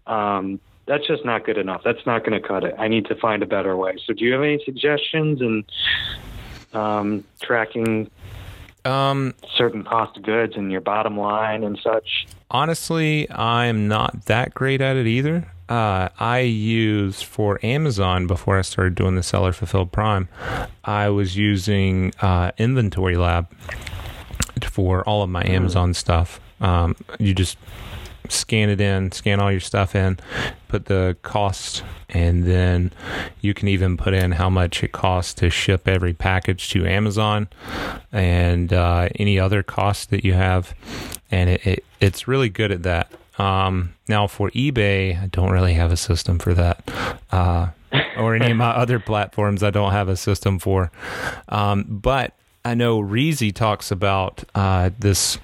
[0.07, 1.81] um, that's just not good enough.
[1.83, 2.75] That's not going to cut it.
[2.77, 3.97] I need to find a better way.
[4.05, 5.63] So, do you have any suggestions and
[6.73, 8.09] um, tracking
[8.85, 9.33] Um.
[9.55, 12.27] certain cost of goods and your bottom line and such?
[12.49, 15.51] Honestly, I'm not that great at it either.
[15.69, 20.29] Uh, I used for Amazon before I started doing the seller fulfilled prime.
[20.83, 23.51] I was using uh, Inventory Lab
[24.63, 26.39] for all of my Amazon stuff.
[26.61, 27.57] Um, you just
[28.29, 30.19] scan it in, scan all your stuff in,
[30.67, 32.91] put the cost, and then
[33.41, 37.47] you can even put in how much it costs to ship every package to Amazon
[38.11, 40.73] and uh, any other costs that you have.
[41.31, 43.11] And it, it, it's really good at that.
[43.37, 46.89] Um, now, for eBay, I don't really have a system for that.
[47.31, 47.67] Uh,
[48.17, 50.91] or any of my other platforms, I don't have a system for.
[51.49, 52.33] Um, but
[52.65, 55.37] I know Reezy talks about uh, this.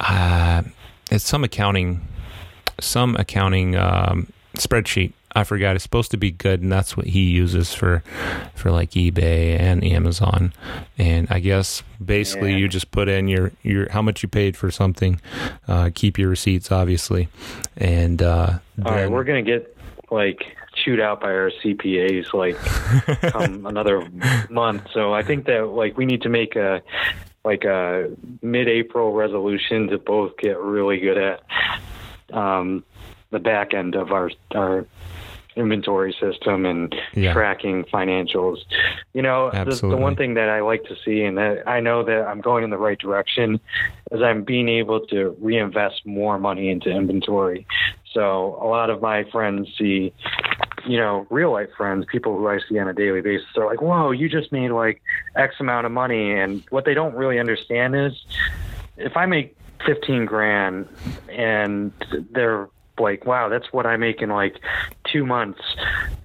[0.00, 0.62] Uh,
[1.10, 2.06] it's some accounting,
[2.80, 5.12] some accounting um, spreadsheet.
[5.36, 5.74] I forgot.
[5.76, 8.02] It's supposed to be good, and that's what he uses for,
[8.54, 10.52] for like eBay and Amazon.
[10.96, 12.56] And I guess basically Yeah.
[12.58, 15.20] you just put in your your how much you paid for something,
[15.68, 17.28] uh, keep your receipts, obviously,
[17.76, 19.76] and uh, All right, we're gonna get
[20.10, 20.42] like
[20.74, 22.56] chewed out by our CPAs like
[23.32, 24.08] come another
[24.48, 24.84] month.
[24.94, 26.82] So I think that like we need to make a
[27.44, 28.10] like a
[28.42, 31.42] mid-April resolution to both get really good at
[32.32, 32.84] um,
[33.30, 34.86] the back end of our our
[35.56, 37.32] inventory system and Yeah.
[37.32, 38.58] tracking financials.
[39.14, 42.04] You know, the, the one thing that I like to see and that I know
[42.04, 43.58] that I'm going in the right direction
[44.12, 47.66] is I'm being able to reinvest more money into inventory.
[48.12, 50.12] So a lot of my friends see,
[50.86, 53.82] you know, real life friends, people who I see on a daily basis, they're like,
[53.82, 55.02] "Whoa, you just made like
[55.34, 58.12] X amount of money," and what they don't really understand is,
[58.96, 60.88] if I make fifteen grand
[61.28, 61.92] and
[62.30, 64.56] they're like, "Wow, that's what I make in like
[65.04, 65.60] two months,"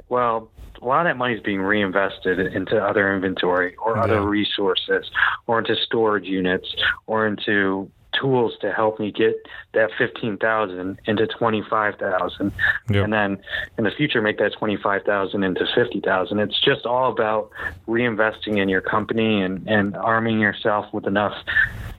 [0.10, 0.50] well.
[0.82, 5.12] A lot of that money is being reinvested into other inventory or other resources
[5.46, 6.74] or into storage units
[7.06, 7.88] or into
[8.20, 9.36] tools to help me get
[9.74, 12.52] that 15,000 into 25,000
[12.90, 13.04] Yep.
[13.04, 13.38] and then
[13.78, 17.52] in the future make that 25,000 into 50,000 it's just all about
[17.88, 21.38] reinvesting in your company and and arming yourself with enough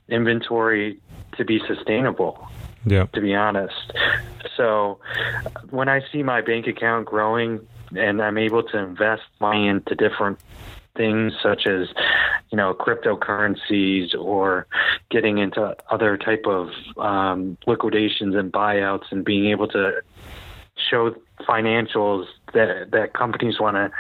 [0.09, 0.99] inventory
[1.37, 2.49] to be sustainable
[2.85, 3.93] yeah, to be honest.
[4.57, 4.99] So
[5.71, 10.39] when I see my bank account growing and I'm able to invest money into different
[10.97, 11.89] things such as
[12.51, 14.67] you know cryptocurrencies or
[15.11, 20.03] getting into other type of um, liquidations and buyouts and being able to
[20.91, 23.91] show financials that that companies want to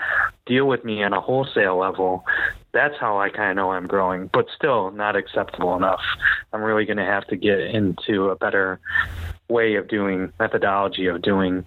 [0.46, 2.24] deal with me on a wholesale level
[2.72, 6.00] that's how I kind of know I'm growing, but still not acceptable enough.
[6.52, 8.80] I'm really going to have to get into a better
[9.48, 11.64] way of doing methodology of doing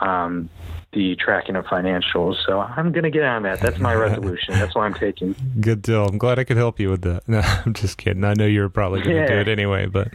[0.00, 0.50] um,
[0.92, 2.36] the tracking of financials.
[2.44, 3.60] So I'm going to get on that.
[3.60, 4.54] That's my resolution.
[4.54, 5.36] That's what I'm taking.
[5.60, 6.06] good deal.
[6.06, 7.22] I'm glad I could help you with that.
[7.28, 8.24] No, I'm just kidding.
[8.24, 10.08] I know you're probably going to do it anyway, but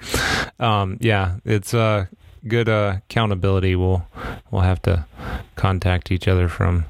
[0.59, 2.07] um, yeah, it's uh,
[2.47, 3.75] good uh, accountability.
[3.75, 4.05] We'll
[4.51, 5.05] we'll have to
[5.55, 6.85] contact each other from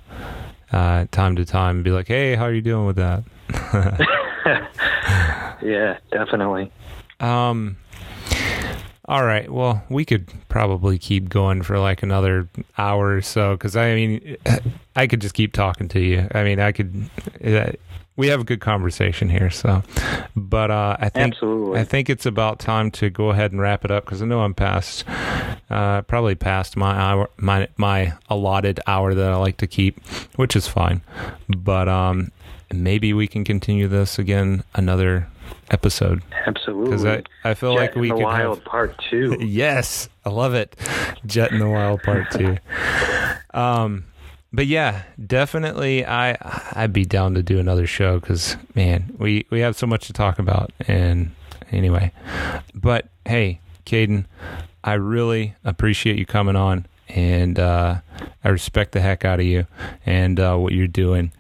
[0.74, 3.24] uh, time to time and be like, "Hey, how are you doing with that?"
[5.62, 6.72] yeah, definitely.
[7.20, 7.78] Um.
[9.06, 9.52] All right.
[9.52, 12.48] Well, we could probably keep going for like another
[12.78, 14.38] hour or so because I mean,
[14.95, 16.28] I could just keep talking to you.
[16.34, 17.10] I mean, I could.
[18.15, 19.49] We have a good conversation here.
[19.49, 19.81] So,
[20.35, 21.80] but uh, I think Absolutely.
[21.80, 24.41] I think it's about time to go ahead and wrap it up because I know
[24.41, 25.03] I'm past,
[25.69, 30.03] uh, probably past my hour, my my allotted hour that I like to keep,
[30.35, 31.02] which is fine.
[31.49, 32.31] But um,
[32.72, 35.27] maybe we can continue this again another
[35.72, 36.85] episode Absolutely.
[36.85, 39.38] because I, I feel Jet like in we the could Wild have Part Two.
[39.41, 40.76] yes i love it
[41.26, 42.57] jet in the wild part two
[43.57, 44.03] um
[44.53, 46.38] but yeah definitely i
[46.75, 50.13] i'd be down to do another show because man we we have so much to
[50.13, 51.31] talk about and
[51.71, 52.11] anyway
[52.73, 54.25] but hey Cayden,
[54.84, 57.97] i really appreciate you coming on and uh,
[58.43, 59.67] I respect the heck out of you
[60.05, 61.31] and uh, what you're doing,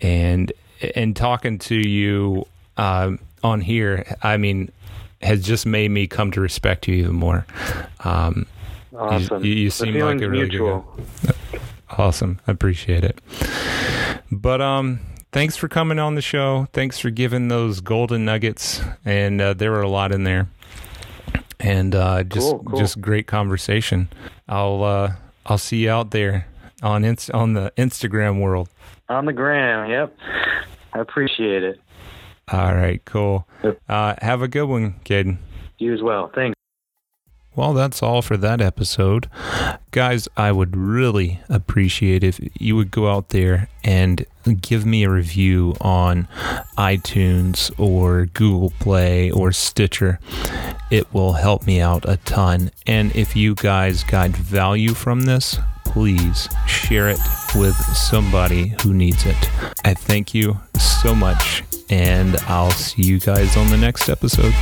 [0.00, 0.50] and
[0.94, 2.46] and talking to you
[2.78, 4.16] um, on here.
[4.22, 4.70] I mean,
[5.20, 7.46] has just made me come to respect you even more.
[8.04, 8.46] Um,
[8.96, 9.44] Awesome.
[9.44, 10.80] you, you seem like a really mutual.
[10.96, 11.58] good guy.
[11.96, 13.20] Awesome, I appreciate it.
[14.30, 15.00] But um,
[15.32, 16.66] thanks for coming on the show.
[16.72, 20.48] Thanks for giving those golden nuggets, and uh, there were a lot in there.
[21.60, 22.78] And uh, just Cool, cool.
[22.78, 24.08] just great conversation.
[24.48, 25.12] I'll uh,
[25.46, 26.46] I'll see you out there
[26.82, 28.68] on inst- on the Instagram world.
[29.08, 29.90] On the gram.
[29.90, 30.16] Yep.
[30.92, 31.80] I appreciate it.
[32.52, 33.46] All right, cool.
[33.88, 35.38] Uh, have a good one, Cayden.
[35.78, 36.30] You as well.
[36.34, 36.57] Thanks.
[37.58, 39.28] Well, that's all for that episode.
[39.90, 44.24] Guys, I would really appreciate if you would go out there and
[44.60, 46.28] give me a review on
[46.78, 50.20] iTunes or Google Play or Stitcher.
[50.92, 52.70] It will help me out a ton.
[52.86, 57.18] And if you guys got value from this, please share it
[57.56, 59.50] with somebody who needs it.
[59.84, 64.54] I thank you so much, and I'll see you guys on the next episode.